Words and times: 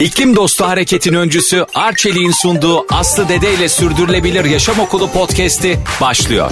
İklim 0.00 0.36
Dostu 0.36 0.64
Hareket'in 0.64 1.14
öncüsü 1.14 1.66
Arçelik'in 1.74 2.30
sunduğu 2.30 2.86
Aslı 2.90 3.28
Dede 3.28 3.54
ile 3.54 3.68
Sürdürülebilir 3.68 4.44
Yaşam 4.44 4.80
Okulu 4.80 5.10
podcast'i 5.10 5.78
başlıyor. 6.00 6.50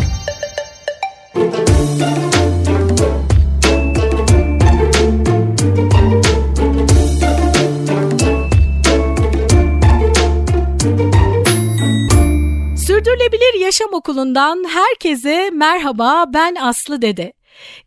Sürdürülebilir 12.87 13.61
Yaşam 13.61 13.93
Okulu'ndan 13.93 14.65
herkese 14.69 15.51
merhaba 15.53 16.25
ben 16.35 16.55
Aslı 16.55 17.03
Dede. 17.03 17.33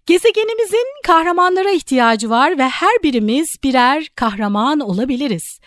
Gezegenimizin 0.06 0.86
kahramanlara 1.06 1.72
ihtiyacı 1.72 2.30
var 2.30 2.58
ve 2.58 2.70
her 2.70 3.04
birimiz 3.04 3.48
birer 3.64 4.08
kahraman 4.16 4.80
olabiliriz. 4.80 5.60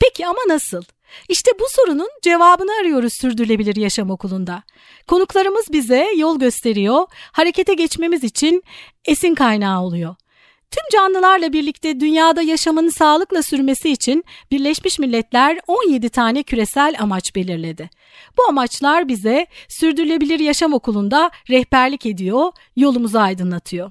Peki 0.00 0.26
ama 0.26 0.40
nasıl? 0.48 0.82
İşte 1.28 1.50
bu 1.60 1.64
sorunun 1.68 2.08
cevabını 2.22 2.70
arıyoruz 2.80 3.12
Sürdürülebilir 3.12 3.76
Yaşam 3.76 4.10
Okulu'nda. 4.10 4.62
Konuklarımız 5.06 5.64
bize 5.72 6.08
yol 6.16 6.38
gösteriyor, 6.38 7.06
harekete 7.32 7.74
geçmemiz 7.74 8.24
için 8.24 8.62
esin 9.04 9.34
kaynağı 9.34 9.82
oluyor. 9.82 10.14
Tüm 10.70 10.82
canlılarla 10.92 11.52
birlikte 11.52 12.00
dünyada 12.00 12.42
yaşamın 12.42 12.88
sağlıkla 12.88 13.42
sürmesi 13.42 13.90
için 13.90 14.24
Birleşmiş 14.50 14.98
Milletler 14.98 15.58
17 15.66 16.08
tane 16.08 16.42
küresel 16.42 16.94
amaç 16.98 17.36
belirledi. 17.36 17.90
Bu 18.38 18.48
amaçlar 18.48 19.08
bize 19.08 19.46
Sürdürülebilir 19.68 20.40
Yaşam 20.40 20.72
Okulu'nda 20.72 21.30
rehberlik 21.50 22.06
ediyor, 22.06 22.52
yolumuzu 22.76 23.18
aydınlatıyor. 23.18 23.90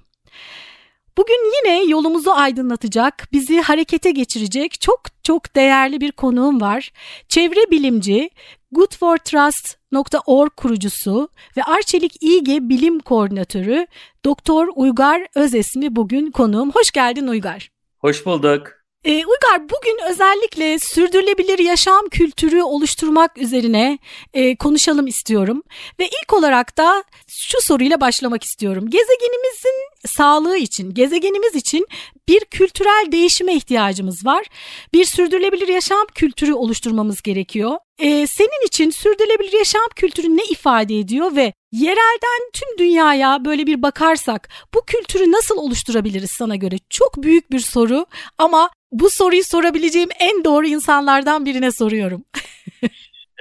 Bugün 1.20 1.52
yine 1.58 1.84
yolumuzu 1.84 2.32
aydınlatacak, 2.32 3.28
bizi 3.32 3.62
harekete 3.62 4.12
geçirecek 4.12 4.82
çok 4.82 5.02
çok 5.24 5.56
değerli 5.56 6.02
bir 6.02 6.12
konuğum 6.12 6.62
var. 6.62 6.92
Çevre 7.28 7.72
bilimci, 7.72 8.30
goodfortrust.org 8.72 10.52
kurucusu 10.58 11.30
ve 11.58 11.64
Arçelik 11.64 12.24
İGE 12.24 12.70
bilim 12.70 13.00
koordinatörü 13.00 13.88
Doktor 14.26 14.68
Uygar 14.76 15.28
Özesmi 15.36 15.96
bugün 15.96 16.32
konuğum. 16.32 16.72
Hoş 16.72 16.92
geldin 16.92 17.28
Uygar. 17.28 17.70
Hoş 17.98 18.26
bulduk. 18.26 18.79
Ee, 19.06 19.12
Uygar 19.12 19.70
bugün 19.70 19.98
özellikle 20.10 20.80
sürdürülebilir 20.80 21.60
yaşam 21.60 22.10
kültürü 22.10 22.62
oluşturmak 22.62 23.38
üzerine 23.38 24.00
e, 24.34 24.56
konuşalım 24.56 25.08
istiyorum. 25.08 25.64
Ve 26.00 26.08
ilk 26.08 26.34
olarak 26.34 26.78
da 26.78 27.04
şu 27.28 27.62
soruyla 27.62 28.02
başlamak 28.02 28.44
istiyorum. 28.44 28.90
Gezegenimizin 28.90 29.90
sağlığı 30.06 30.58
için, 30.58 30.94
gezegenimiz 30.94 31.56
için 31.56 31.88
bir 32.28 32.40
kültürel 32.40 33.12
değişime 33.12 33.54
ihtiyacımız 33.56 34.26
var. 34.26 34.46
Bir 34.94 35.06
sürdürülebilir 35.06 35.68
yaşam 35.68 36.08
kültürü 36.16 36.54
oluşturmamız 36.54 37.22
gerekiyor. 37.22 37.78
Ee, 38.00 38.28
senin 38.28 38.68
için 38.68 38.90
sürdürülebilir 38.90 39.58
yaşam 39.58 39.88
kültürü 39.96 40.38
ne 40.38 40.44
ifade 40.50 41.00
ediyor 41.00 41.36
ve 41.36 41.54
yerelden 41.72 42.52
tüm 42.54 42.78
dünyaya 42.78 43.46
böyle 43.46 43.68
bir 43.68 43.82
bakarsak 43.82 44.50
bu 44.74 44.86
kültürü 44.86 45.32
nasıl 45.32 45.58
oluşturabiliriz 45.58 46.32
sana 46.32 46.56
göre? 46.56 46.76
Çok 46.90 47.24
büyük 47.24 47.52
bir 47.52 47.60
soru 47.60 48.06
ama 48.38 48.70
bu 48.92 49.10
soruyu 49.10 49.44
sorabileceğim 49.44 50.10
en 50.20 50.44
doğru 50.44 50.68
insanlardan 50.68 51.46
birine 51.46 51.72
soruyorum. 51.72 52.26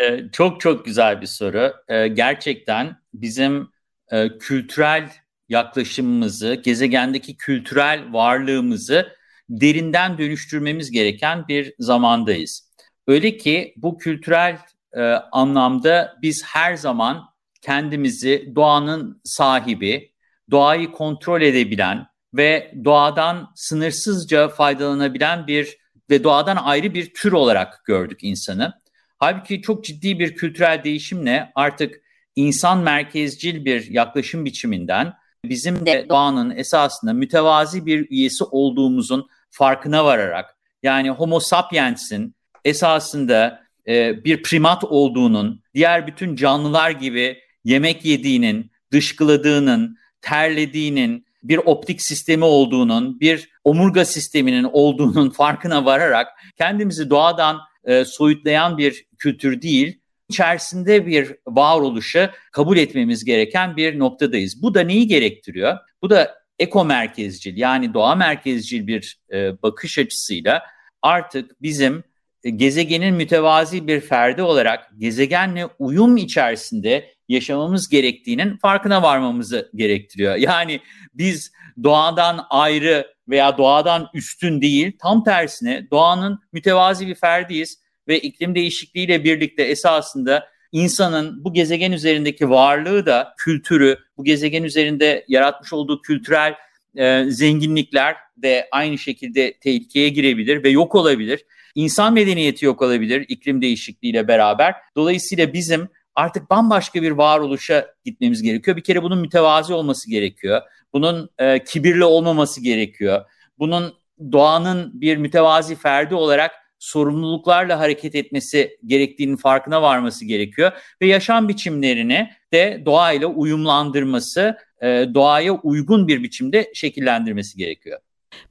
ee, 0.02 0.20
çok 0.32 0.60
çok 0.60 0.84
güzel 0.84 1.20
bir 1.20 1.26
soru. 1.26 1.72
Ee, 1.88 2.08
gerçekten 2.08 2.96
bizim 3.14 3.68
e, 4.10 4.38
kültürel 4.38 5.10
yaklaşımımızı, 5.48 6.54
gezegendeki 6.54 7.36
kültürel 7.36 8.12
varlığımızı 8.12 9.12
derinden 9.48 10.18
dönüştürmemiz 10.18 10.90
gereken 10.90 11.48
bir 11.48 11.74
zamandayız. 11.78 12.72
Öyle 13.06 13.36
ki 13.36 13.74
bu 13.76 13.98
kültürel 13.98 14.58
e, 14.92 15.02
anlamda 15.32 16.18
biz 16.22 16.44
her 16.46 16.74
zaman 16.74 17.24
kendimizi 17.60 18.52
doğanın 18.54 19.20
sahibi, 19.24 20.12
doğayı 20.50 20.92
kontrol 20.92 21.42
edebilen 21.42 22.06
ve 22.34 22.74
doğadan 22.84 23.52
sınırsızca 23.54 24.48
faydalanabilen 24.48 25.46
bir 25.46 25.78
ve 26.10 26.24
doğadan 26.24 26.56
ayrı 26.56 26.94
bir 26.94 27.14
tür 27.14 27.32
olarak 27.32 27.84
gördük 27.84 28.18
insanı. 28.22 28.72
Halbuki 29.18 29.62
çok 29.62 29.84
ciddi 29.84 30.18
bir 30.18 30.34
kültürel 30.34 30.84
değişimle 30.84 31.52
artık 31.54 32.00
insan 32.36 32.78
merkezcil 32.78 33.64
bir 33.64 33.90
yaklaşım 33.90 34.44
biçiminden 34.44 35.14
bizim 35.44 35.86
de 35.86 36.06
doğanın 36.08 36.50
esasında 36.50 37.12
mütevazi 37.12 37.86
bir 37.86 38.10
üyesi 38.10 38.44
olduğumuzun 38.44 39.28
farkına 39.50 40.04
vararak 40.04 40.56
yani 40.82 41.10
Homo 41.10 41.40
sapiens'in 41.40 42.34
esasında 42.64 43.62
e, 43.88 44.24
bir 44.24 44.42
primat 44.42 44.84
olduğunun, 44.84 45.62
diğer 45.74 46.06
bütün 46.06 46.36
canlılar 46.36 46.90
gibi 46.90 47.38
yemek 47.68 48.04
yediğinin, 48.04 48.70
dışkıladığının, 48.92 49.98
terlediğinin, 50.20 51.28
bir 51.42 51.56
optik 51.56 52.02
sistemi 52.02 52.44
olduğunun, 52.44 53.20
bir 53.20 53.50
omurga 53.64 54.04
sisteminin 54.04 54.64
olduğunun 54.72 55.30
farkına 55.40 55.84
vararak 55.84 56.28
kendimizi 56.58 57.10
doğadan 57.10 57.58
e, 57.84 58.04
soyutlayan 58.04 58.78
bir 58.78 59.06
kültür 59.18 59.62
değil, 59.62 60.00
içerisinde 60.28 61.06
bir 61.06 61.34
varoluşu 61.46 62.30
kabul 62.52 62.76
etmemiz 62.76 63.24
gereken 63.24 63.76
bir 63.76 63.98
noktadayız. 63.98 64.62
Bu 64.62 64.74
da 64.74 64.80
neyi 64.80 65.06
gerektiriyor? 65.06 65.78
Bu 66.02 66.10
da 66.10 66.34
eko 66.58 66.84
merkezcil 66.84 67.56
yani 67.56 67.94
doğa 67.94 68.14
merkezcil 68.14 68.86
bir 68.86 69.18
e, 69.32 69.62
bakış 69.62 69.98
açısıyla 69.98 70.62
artık 71.02 71.62
bizim 71.62 72.04
e, 72.44 72.50
gezegenin 72.50 73.14
mütevazi 73.14 73.86
bir 73.86 74.00
ferdi 74.00 74.42
olarak 74.42 74.90
gezegenle 74.98 75.66
uyum 75.78 76.16
içerisinde 76.16 77.17
yaşamamız 77.28 77.88
gerektiğinin 77.88 78.56
farkına 78.56 79.02
varmamızı 79.02 79.70
gerektiriyor. 79.74 80.36
Yani 80.36 80.80
biz 81.14 81.52
doğadan 81.82 82.46
ayrı 82.50 83.06
veya 83.28 83.58
doğadan 83.58 84.08
üstün 84.14 84.60
değil, 84.60 84.92
tam 84.98 85.24
tersine 85.24 85.90
doğanın 85.90 86.40
mütevazi 86.52 87.06
bir 87.06 87.14
ferdiyiz 87.14 87.78
ve 88.08 88.18
iklim 88.18 88.54
değişikliğiyle 88.54 89.24
birlikte 89.24 89.62
esasında 89.62 90.48
insanın 90.72 91.44
bu 91.44 91.52
gezegen 91.52 91.92
üzerindeki 91.92 92.50
varlığı 92.50 93.06
da 93.06 93.34
kültürü, 93.38 93.98
bu 94.16 94.24
gezegen 94.24 94.62
üzerinde 94.62 95.24
yaratmış 95.28 95.72
olduğu 95.72 96.02
kültürel 96.02 96.54
e, 96.96 97.24
zenginlikler 97.28 98.16
de 98.36 98.68
aynı 98.72 98.98
şekilde 98.98 99.58
tehlikeye 99.58 100.08
girebilir 100.08 100.64
ve 100.64 100.68
yok 100.68 100.94
olabilir. 100.94 101.44
İnsan 101.74 102.14
medeniyeti 102.14 102.64
yok 102.64 102.82
olabilir 102.82 103.24
iklim 103.28 103.62
değişikliğiyle 103.62 104.28
beraber. 104.28 104.74
Dolayısıyla 104.96 105.52
bizim 105.52 105.88
artık 106.18 106.50
bambaşka 106.50 107.02
bir 107.02 107.10
varoluşa 107.10 107.86
gitmemiz 108.04 108.42
gerekiyor. 108.42 108.76
Bir 108.76 108.82
kere 108.82 109.02
bunun 109.02 109.18
mütevazi 109.18 109.74
olması 109.74 110.10
gerekiyor. 110.10 110.62
Bunun 110.92 111.30
e, 111.38 111.64
kibirli 111.64 112.04
olmaması 112.04 112.60
gerekiyor. 112.62 113.24
Bunun 113.58 113.94
doğanın 114.32 115.00
bir 115.00 115.16
mütevazi 115.16 115.76
ferdi 115.76 116.14
olarak 116.14 116.50
sorumluluklarla 116.78 117.80
hareket 117.80 118.14
etmesi 118.14 118.78
gerektiğinin 118.86 119.36
farkına 119.36 119.82
varması 119.82 120.24
gerekiyor 120.24 120.72
ve 121.02 121.06
yaşam 121.06 121.48
biçimlerini 121.48 122.30
de 122.52 122.82
doğayla 122.84 123.26
uyumlandırması, 123.26 124.56
e, 124.82 124.86
doğaya 125.14 125.52
uygun 125.52 126.08
bir 126.08 126.22
biçimde 126.22 126.70
şekillendirmesi 126.74 127.58
gerekiyor. 127.58 128.00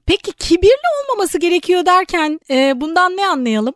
Peki 0.06 0.32
kibirli 0.32 0.88
olmaması 1.04 1.40
gerekiyor 1.40 1.86
derken 1.86 2.40
e, 2.50 2.82
bundan 2.82 3.18
ne 3.18 3.28
anlayalım? 3.28 3.74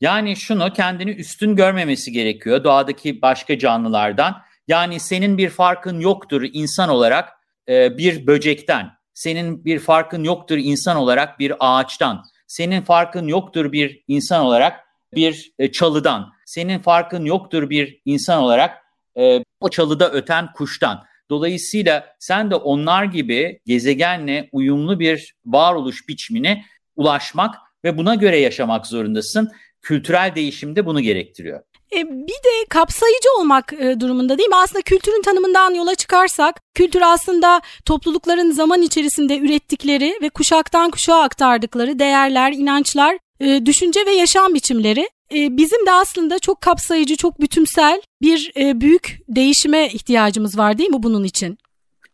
Yani 0.00 0.36
şunu 0.36 0.72
kendini 0.72 1.10
üstün 1.10 1.56
görmemesi 1.56 2.12
gerekiyor 2.12 2.64
doğadaki 2.64 3.22
başka 3.22 3.58
canlılardan. 3.58 4.42
Yani 4.68 5.00
senin 5.00 5.38
bir 5.38 5.48
farkın 5.50 6.00
yoktur 6.00 6.44
insan 6.52 6.88
olarak 6.88 7.28
e, 7.68 7.98
bir 7.98 8.26
böcekten. 8.26 8.90
Senin 9.14 9.64
bir 9.64 9.78
farkın 9.78 10.24
yoktur 10.24 10.58
insan 10.58 10.96
olarak 10.96 11.38
bir 11.38 11.52
ağaçtan. 11.60 12.24
Senin 12.46 12.82
farkın 12.82 13.28
yoktur 13.28 13.72
bir 13.72 14.04
insan 14.08 14.44
olarak 14.44 14.80
bir 15.14 15.52
e, 15.58 15.72
çalıdan. 15.72 16.32
Senin 16.46 16.78
farkın 16.78 17.24
yoktur 17.24 17.70
bir 17.70 18.00
insan 18.04 18.42
olarak 18.42 18.78
e, 19.18 19.44
o 19.60 19.68
çalıda 19.68 20.10
öten 20.10 20.52
kuştan. 20.52 21.04
Dolayısıyla 21.30 22.06
sen 22.18 22.50
de 22.50 22.54
onlar 22.54 23.04
gibi 23.04 23.60
gezegenle 23.66 24.48
uyumlu 24.52 25.00
bir 25.00 25.34
varoluş 25.46 26.08
biçimine 26.08 26.64
ulaşmak 26.96 27.54
ve 27.84 27.98
buna 27.98 28.14
göre 28.14 28.38
yaşamak 28.38 28.86
zorundasın 28.86 29.50
kültürel 29.82 30.32
değişim 30.34 30.76
de 30.76 30.86
bunu 30.86 31.00
gerektiriyor. 31.00 31.60
E, 31.96 32.08
bir 32.08 32.28
de 32.28 32.66
kapsayıcı 32.68 33.28
olmak 33.38 33.72
e, 33.72 34.00
durumunda 34.00 34.38
değil 34.38 34.48
mi? 34.48 34.56
Aslında 34.56 34.82
kültürün 34.82 35.22
tanımından 35.22 35.74
yola 35.74 35.94
çıkarsak, 35.94 36.60
kültür 36.74 37.02
aslında 37.04 37.60
toplulukların 37.84 38.50
zaman 38.50 38.82
içerisinde 38.82 39.38
ürettikleri 39.38 40.18
ve 40.22 40.28
kuşaktan 40.28 40.90
kuşağa 40.90 41.22
aktardıkları 41.22 41.98
değerler, 41.98 42.52
inançlar, 42.52 43.18
e, 43.40 43.66
düşünce 43.66 44.06
ve 44.06 44.10
yaşam 44.10 44.54
biçimleri. 44.54 45.08
Bizim 45.32 45.86
de 45.86 45.92
aslında 45.92 46.38
çok 46.38 46.60
kapsayıcı, 46.60 47.16
çok 47.16 47.40
bütünsel 47.40 48.02
bir 48.22 48.52
büyük 48.56 49.18
değişime 49.28 49.86
ihtiyacımız 49.86 50.58
var 50.58 50.78
değil 50.78 50.90
mi 50.90 51.02
bunun 51.02 51.24
için? 51.24 51.58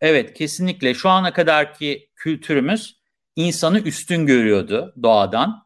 Evet, 0.01 0.35
kesinlikle. 0.35 0.95
Şu 0.95 1.09
ana 1.09 1.33
kadarki 1.33 2.09
kültürümüz 2.17 2.97
insanı 3.37 3.81
üstün 3.81 4.27
görüyordu 4.27 4.95
doğadan 5.03 5.64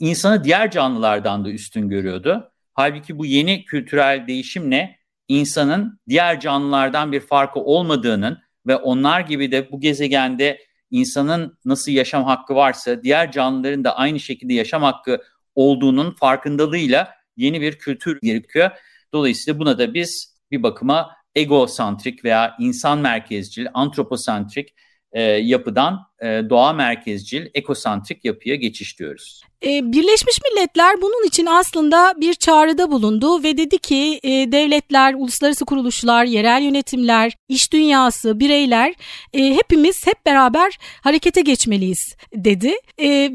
insanı 0.00 0.44
diğer 0.44 0.70
canlılardan 0.70 1.44
da 1.44 1.50
üstün 1.50 1.88
görüyordu. 1.88 2.52
Halbuki 2.74 3.18
bu 3.18 3.26
yeni 3.26 3.64
kültürel 3.64 4.26
değişimle 4.26 4.98
insanın 5.28 6.00
diğer 6.08 6.40
canlılardan 6.40 7.12
bir 7.12 7.20
farkı 7.20 7.60
olmadığının 7.60 8.38
ve 8.66 8.76
onlar 8.76 9.20
gibi 9.20 9.52
de 9.52 9.70
bu 9.72 9.80
gezegende 9.80 10.58
insanın 10.90 11.58
nasıl 11.64 11.92
yaşam 11.92 12.24
hakkı 12.24 12.54
varsa 12.54 13.02
diğer 13.02 13.32
canlıların 13.32 13.84
da 13.84 13.96
aynı 13.96 14.20
şekilde 14.20 14.54
yaşam 14.54 14.82
hakkı 14.82 15.22
olduğunun 15.54 16.10
farkındalığıyla 16.10 17.14
yeni 17.36 17.60
bir 17.60 17.78
kültür 17.78 18.20
gerekiyor. 18.22 18.70
Dolayısıyla 19.12 19.60
buna 19.60 19.78
da 19.78 19.94
biz 19.94 20.36
bir 20.50 20.62
bakıma 20.62 21.16
egosantrik 21.34 22.24
veya 22.24 22.56
insan 22.58 22.98
merkezcil, 22.98 23.66
antroposantrik 23.74 24.74
e, 25.16 25.22
yapıdan 25.22 25.98
e, 26.22 26.26
doğa 26.26 26.72
merkezcil, 26.72 27.46
ekosantrik 27.54 28.24
yapıya 28.24 28.56
geçiş 28.56 28.98
diyoruz. 28.98 29.42
E, 29.62 29.92
Birleşmiş 29.92 30.38
Milletler 30.42 31.02
bunun 31.02 31.26
için 31.26 31.46
aslında 31.46 32.14
bir 32.16 32.34
çağrıda 32.34 32.90
bulundu 32.90 33.42
ve 33.42 33.56
dedi 33.56 33.78
ki 33.78 34.20
e, 34.22 34.30
devletler, 34.52 35.14
uluslararası 35.14 35.64
kuruluşlar, 35.64 36.24
yerel 36.24 36.62
yönetimler, 36.62 37.32
iş 37.48 37.72
dünyası, 37.72 38.40
bireyler 38.40 38.94
e, 39.32 39.54
hepimiz 39.54 40.06
hep 40.06 40.26
beraber 40.26 40.78
harekete 41.02 41.40
geçmeliyiz 41.40 42.16
dedi. 42.34 42.74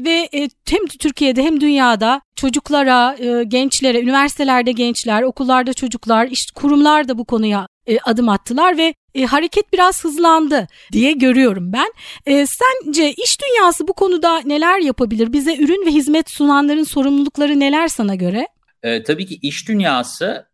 Ve 0.04 0.28
hem 0.68 0.86
Türkiye'de 0.86 1.42
hem 1.42 1.60
dünyada 1.60 2.20
çocuklara, 2.36 3.16
gençlere, 3.42 4.00
üniversitelerde 4.00 4.72
gençler, 4.72 5.22
okullarda 5.22 5.72
çocuklar, 5.72 6.28
işte 6.30 6.60
kurumlar 6.60 7.08
da 7.08 7.18
bu 7.18 7.24
konuya 7.24 7.66
adım 8.04 8.28
attılar 8.28 8.78
ve 8.78 8.94
e, 9.14 9.24
hareket 9.24 9.72
biraz 9.72 10.04
hızlandı 10.04 10.66
diye 10.92 11.12
görüyorum 11.12 11.72
ben. 11.72 11.92
E, 12.26 12.46
sence 12.46 13.12
iş 13.12 13.38
dünyası 13.40 13.88
bu 13.88 13.92
konuda 13.92 14.40
neler 14.40 14.78
yapabilir? 14.78 15.32
Bize 15.32 15.56
ürün 15.56 15.86
ve 15.86 15.90
hizmet 15.90 16.30
sunanların 16.30 16.84
sorumlulukları 16.84 17.60
neler 17.60 17.88
sana 17.88 18.14
göre? 18.14 18.48
E, 18.82 19.02
tabii 19.02 19.26
ki 19.26 19.38
iş 19.42 19.68
dünyası 19.68 20.46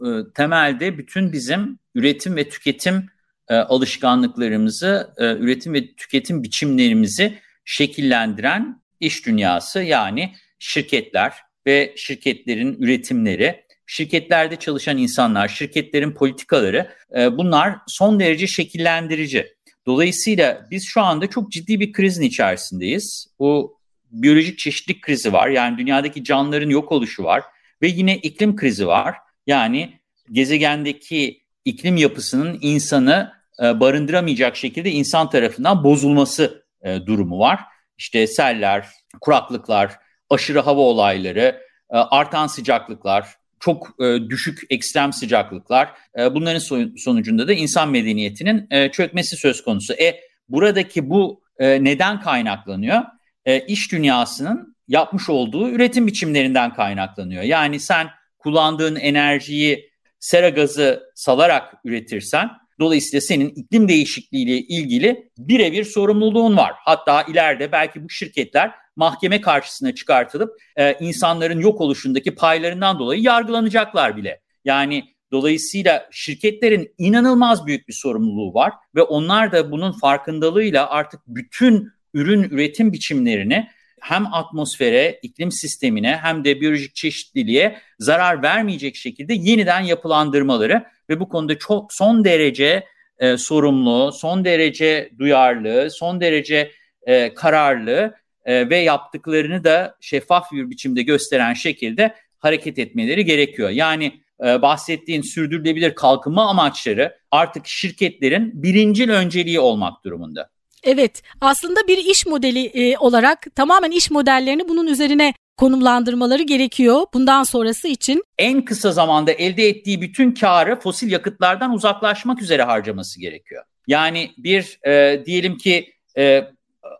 e, 0.00 0.08
temelde 0.34 0.98
bütün 0.98 1.32
bizim 1.32 1.78
üretim 1.94 2.36
ve 2.36 2.48
tüketim 2.48 3.06
e, 3.48 3.54
alışkanlıklarımızı, 3.54 5.14
e, 5.18 5.24
üretim 5.24 5.74
ve 5.74 5.94
tüketim 5.94 6.42
biçimlerimizi 6.42 7.38
şekillendiren 7.64 8.82
iş 9.00 9.26
dünyası 9.26 9.82
yani 9.82 10.34
şirketler 10.58 11.32
ve 11.66 11.94
şirketlerin 11.96 12.76
üretimleri 12.82 13.61
şirketlerde 13.86 14.56
çalışan 14.56 14.98
insanlar, 14.98 15.48
şirketlerin 15.48 16.12
politikaları 16.12 16.90
e, 17.16 17.36
bunlar 17.38 17.76
son 17.86 18.20
derece 18.20 18.46
şekillendirici. 18.46 19.54
Dolayısıyla 19.86 20.66
biz 20.70 20.86
şu 20.86 21.00
anda 21.00 21.26
çok 21.26 21.52
ciddi 21.52 21.80
bir 21.80 21.92
krizin 21.92 22.22
içerisindeyiz. 22.22 23.26
Bu 23.38 23.78
biyolojik 24.10 24.58
çeşitlilik 24.58 25.02
krizi 25.02 25.32
var. 25.32 25.48
Yani 25.48 25.78
dünyadaki 25.78 26.24
canlıların 26.24 26.70
yok 26.70 26.92
oluşu 26.92 27.24
var 27.24 27.42
ve 27.82 27.88
yine 27.88 28.16
iklim 28.16 28.56
krizi 28.56 28.86
var. 28.86 29.16
Yani 29.46 30.00
gezegendeki 30.32 31.42
iklim 31.64 31.96
yapısının 31.96 32.58
insanı 32.60 33.32
e, 33.62 33.80
barındıramayacak 33.80 34.56
şekilde 34.56 34.90
insan 34.90 35.30
tarafından 35.30 35.84
bozulması 35.84 36.64
e, 36.82 37.06
durumu 37.06 37.38
var. 37.38 37.60
İşte 37.98 38.26
seller, 38.26 38.86
kuraklıklar, 39.20 39.92
aşırı 40.30 40.60
hava 40.60 40.80
olayları, 40.80 41.60
e, 41.90 41.96
artan 41.96 42.46
sıcaklıklar, 42.46 43.28
çok 43.62 43.94
e, 44.00 44.18
düşük 44.30 44.60
ekstrem 44.70 45.12
sıcaklıklar 45.12 45.88
e, 46.18 46.34
bunların 46.34 46.60
so- 46.60 46.98
sonucunda 46.98 47.48
da 47.48 47.52
insan 47.52 47.90
medeniyetinin 47.90 48.66
e, 48.70 48.90
çökmesi 48.90 49.36
söz 49.36 49.62
konusu. 49.62 49.94
E 49.94 50.20
buradaki 50.48 51.10
bu 51.10 51.42
e, 51.58 51.84
neden 51.84 52.20
kaynaklanıyor? 52.20 53.02
E, 53.44 53.60
iş 53.60 53.92
dünyasının 53.92 54.76
yapmış 54.88 55.28
olduğu 55.28 55.70
üretim 55.70 56.06
biçimlerinden 56.06 56.74
kaynaklanıyor. 56.74 57.42
Yani 57.42 57.80
sen 57.80 58.08
kullandığın 58.38 58.96
enerjiyi 58.96 59.90
sera 60.20 60.48
gazı 60.48 61.02
salarak 61.14 61.74
üretirsen 61.84 62.50
dolayısıyla 62.80 63.20
senin 63.20 63.48
iklim 63.48 63.88
değişikliğiyle 63.88 64.58
ilgili 64.58 65.30
birebir 65.38 65.84
sorumluluğun 65.84 66.56
var. 66.56 66.72
Hatta 66.84 67.22
ileride 67.22 67.72
belki 67.72 68.04
bu 68.04 68.10
şirketler 68.10 68.70
mahkeme 68.96 69.40
karşısına 69.40 69.94
çıkartılıp 69.94 70.50
e, 70.76 70.94
insanların 71.00 71.60
yok 71.60 71.80
oluşundaki 71.80 72.34
paylarından 72.34 72.98
dolayı 72.98 73.22
yargılanacaklar 73.22 74.16
bile. 74.16 74.40
Yani 74.64 75.04
dolayısıyla 75.32 76.08
şirketlerin 76.10 76.94
inanılmaz 76.98 77.66
büyük 77.66 77.88
bir 77.88 77.92
sorumluluğu 77.92 78.54
var 78.54 78.72
ve 78.94 79.02
onlar 79.02 79.52
da 79.52 79.70
bunun 79.70 79.92
farkındalığıyla 79.92 80.90
artık 80.90 81.20
bütün 81.26 81.88
ürün 82.14 82.42
üretim 82.42 82.92
biçimlerini 82.92 83.68
hem 84.00 84.34
atmosfere, 84.34 85.18
iklim 85.22 85.52
sistemine 85.52 86.16
hem 86.16 86.44
de 86.44 86.60
biyolojik 86.60 86.94
çeşitliliğe 86.94 87.78
zarar 87.98 88.42
vermeyecek 88.42 88.96
şekilde 88.96 89.34
yeniden 89.34 89.80
yapılandırmaları 89.80 90.84
ve 91.12 91.20
bu 91.20 91.28
konuda 91.28 91.58
çok 91.58 91.92
son 91.92 92.24
derece 92.24 92.84
e, 93.18 93.36
sorumlu, 93.36 94.12
son 94.12 94.44
derece 94.44 95.10
duyarlı, 95.18 95.90
son 95.90 96.20
derece 96.20 96.72
e, 97.06 97.34
kararlı 97.34 98.14
e, 98.44 98.70
ve 98.70 98.76
yaptıklarını 98.76 99.64
da 99.64 99.96
şeffaf 100.00 100.52
bir 100.52 100.70
biçimde 100.70 101.02
gösteren 101.02 101.54
şekilde 101.54 102.14
hareket 102.38 102.78
etmeleri 102.78 103.24
gerekiyor. 103.24 103.70
Yani 103.70 104.12
e, 104.44 104.62
bahsettiğin 104.62 105.22
sürdürülebilir 105.22 105.94
kalkınma 105.94 106.48
amaçları 106.50 107.18
artık 107.30 107.66
şirketlerin 107.66 108.62
birincil 108.62 109.10
önceliği 109.10 109.60
olmak 109.60 110.04
durumunda. 110.04 110.50
Evet 110.84 111.22
aslında 111.40 111.80
bir 111.88 111.98
iş 111.98 112.26
modeli 112.26 112.66
e, 112.66 112.98
olarak 112.98 113.46
tamamen 113.54 113.90
iş 113.90 114.10
modellerini 114.10 114.68
bunun 114.68 114.86
üzerine 114.86 115.34
konumlandırmaları 115.56 116.42
gerekiyor 116.42 117.06
bundan 117.14 117.42
sonrası 117.42 117.88
için. 117.88 118.22
En 118.38 118.64
kısa 118.64 118.92
zamanda 118.92 119.32
elde 119.32 119.68
ettiği 119.68 120.00
bütün 120.00 120.34
karı 120.34 120.80
fosil 120.80 121.12
yakıtlardan 121.12 121.72
uzaklaşmak 121.72 122.42
üzere 122.42 122.62
harcaması 122.62 123.20
gerekiyor. 123.20 123.64
Yani 123.86 124.30
bir 124.38 124.78
e, 124.86 125.22
diyelim 125.26 125.58
ki 125.58 125.92
e, 126.16 126.44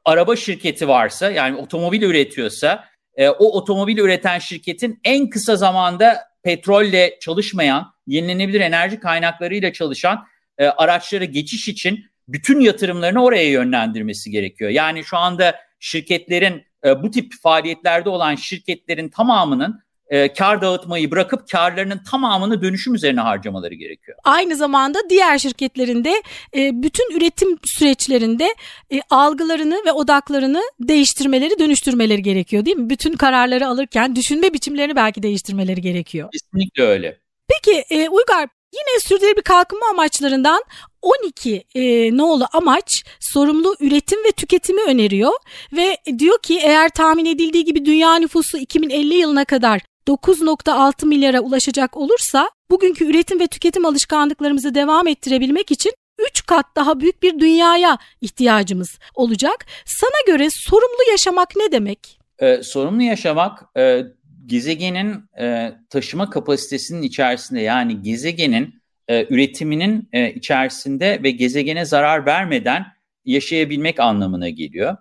araba 0.05 0.37
şirketi 0.37 0.89
varsa 0.89 1.31
yani 1.31 1.57
otomobil 1.57 2.03
üretiyorsa 2.03 2.85
e, 3.17 3.29
o 3.29 3.59
otomobil 3.59 3.99
üreten 3.99 4.39
şirketin 4.39 5.01
en 5.05 5.31
kısa 5.31 5.57
zamanda 5.57 6.19
petrolle 6.43 7.19
çalışmayan 7.21 7.93
yenilenebilir 8.07 8.61
enerji 8.61 9.01
kaynaklarıyla 9.01 9.73
çalışan 9.73 10.27
e, 10.59 10.67
araçlara 10.67 11.25
geçiş 11.25 11.69
için 11.69 12.05
bütün 12.29 12.61
yatırımlarını 12.61 13.25
oraya 13.25 13.49
yönlendirmesi 13.49 14.31
gerekiyor. 14.31 14.71
Yani 14.71 15.05
şu 15.05 15.17
anda 15.17 15.57
şirketlerin 15.81 16.65
e, 16.85 17.03
bu 17.03 17.11
tip 17.11 17.33
faaliyetlerde 17.43 18.09
olan 18.09 18.35
şirketlerin 18.35 19.09
tamamının 19.09 19.83
e, 20.13 20.33
kar 20.33 20.63
dağıtmayı 20.63 21.11
bırakıp 21.11 21.49
karlarının 21.49 22.01
tamamını 22.11 22.63
dönüşüm 22.63 22.95
üzerine 22.95 23.21
harcamaları 23.21 23.75
gerekiyor. 23.75 24.19
Aynı 24.25 24.57
zamanda 24.57 24.99
diğer 25.11 25.39
şirketlerinde 25.39 26.23
e, 26.57 26.83
bütün 26.83 27.17
üretim 27.17 27.59
süreçlerinde 27.65 28.55
e, 28.93 29.01
algılarını 29.11 29.83
ve 29.87 29.93
odaklarını 29.93 30.63
değiştirmeleri, 30.81 31.59
dönüştürmeleri 31.59 32.23
gerekiyor 32.23 32.65
değil 32.65 32.77
mi? 32.77 32.91
Bütün 32.91 33.13
kararları 33.13 33.67
alırken 33.67 34.17
düşünme 34.17 34.53
biçimlerini 34.53 34.97
belki 34.97 35.23
değiştirmeleri 35.23 35.81
gerekiyor. 35.81 36.29
Kesinlikle 36.33 36.83
öyle. 36.83 37.19
Peki 37.49 37.85
e, 37.91 38.09
Uygar 38.09 38.49
Yine 38.73 39.01
sürdürülebilir 39.01 39.43
kalkınma 39.43 39.87
amaçlarından 39.91 40.63
12 41.03 41.65
e, 41.75 42.17
nolu 42.17 42.47
amaç 42.53 43.05
sorumlu 43.21 43.77
üretim 43.81 44.25
ve 44.25 44.33
tüketimi 44.33 44.83
öneriyor 44.83 45.33
ve 45.73 45.97
diyor 46.19 46.39
ki 46.43 46.59
eğer 46.63 46.89
tahmin 46.89 47.25
edildiği 47.25 47.65
gibi 47.65 47.85
dünya 47.85 48.15
nüfusu 48.15 48.59
2050 48.59 49.15
yılına 49.15 49.45
kadar 49.45 49.81
9.6 50.09 51.07
milyara 51.07 51.41
ulaşacak 51.41 51.97
olursa 51.97 52.51
bugünkü 52.71 53.05
üretim 53.05 53.41
ve 53.41 53.47
tüketim 53.47 53.87
alışkanlıklarımızı 53.87 54.75
devam 54.75 55.09
ettirebilmek 55.09 55.71
için 55.71 55.93
3 56.31 56.47
kat 56.47 56.67
daha 56.77 57.01
büyük 57.01 57.23
bir 57.23 57.39
dünyaya 57.39 57.99
ihtiyacımız 58.21 58.99
olacak. 59.15 59.67
Sana 59.87 60.37
göre 60.37 60.49
sorumlu 60.51 61.11
yaşamak 61.11 61.57
ne 61.57 61.73
demek? 61.73 62.19
Ee, 62.39 62.63
sorumlu 62.63 63.03
yaşamak 63.03 63.65
e, 63.77 64.03
gezegenin 64.47 65.25
e, 65.41 65.73
taşıma 65.91 66.31
kapasitesinin 66.31 67.03
içerisinde 67.03 67.61
yani 67.61 68.03
gezegenin 68.03 68.83
e, 69.09 69.27
üretiminin 69.35 70.09
e, 70.13 70.33
içerisinde 70.33 71.23
ve 71.23 71.31
gezegene 71.31 71.85
zarar 71.85 72.27
vermeden 72.27 72.87
yaşayabilmek 73.25 74.01
anlamına 74.01 74.49
geliyor. 74.49 74.97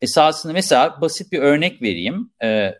Esasında 0.00 0.52
mesela 0.52 1.00
basit 1.00 1.32
bir 1.32 1.38
örnek 1.38 1.82
vereyim. 1.82 2.30
E, 2.42 2.74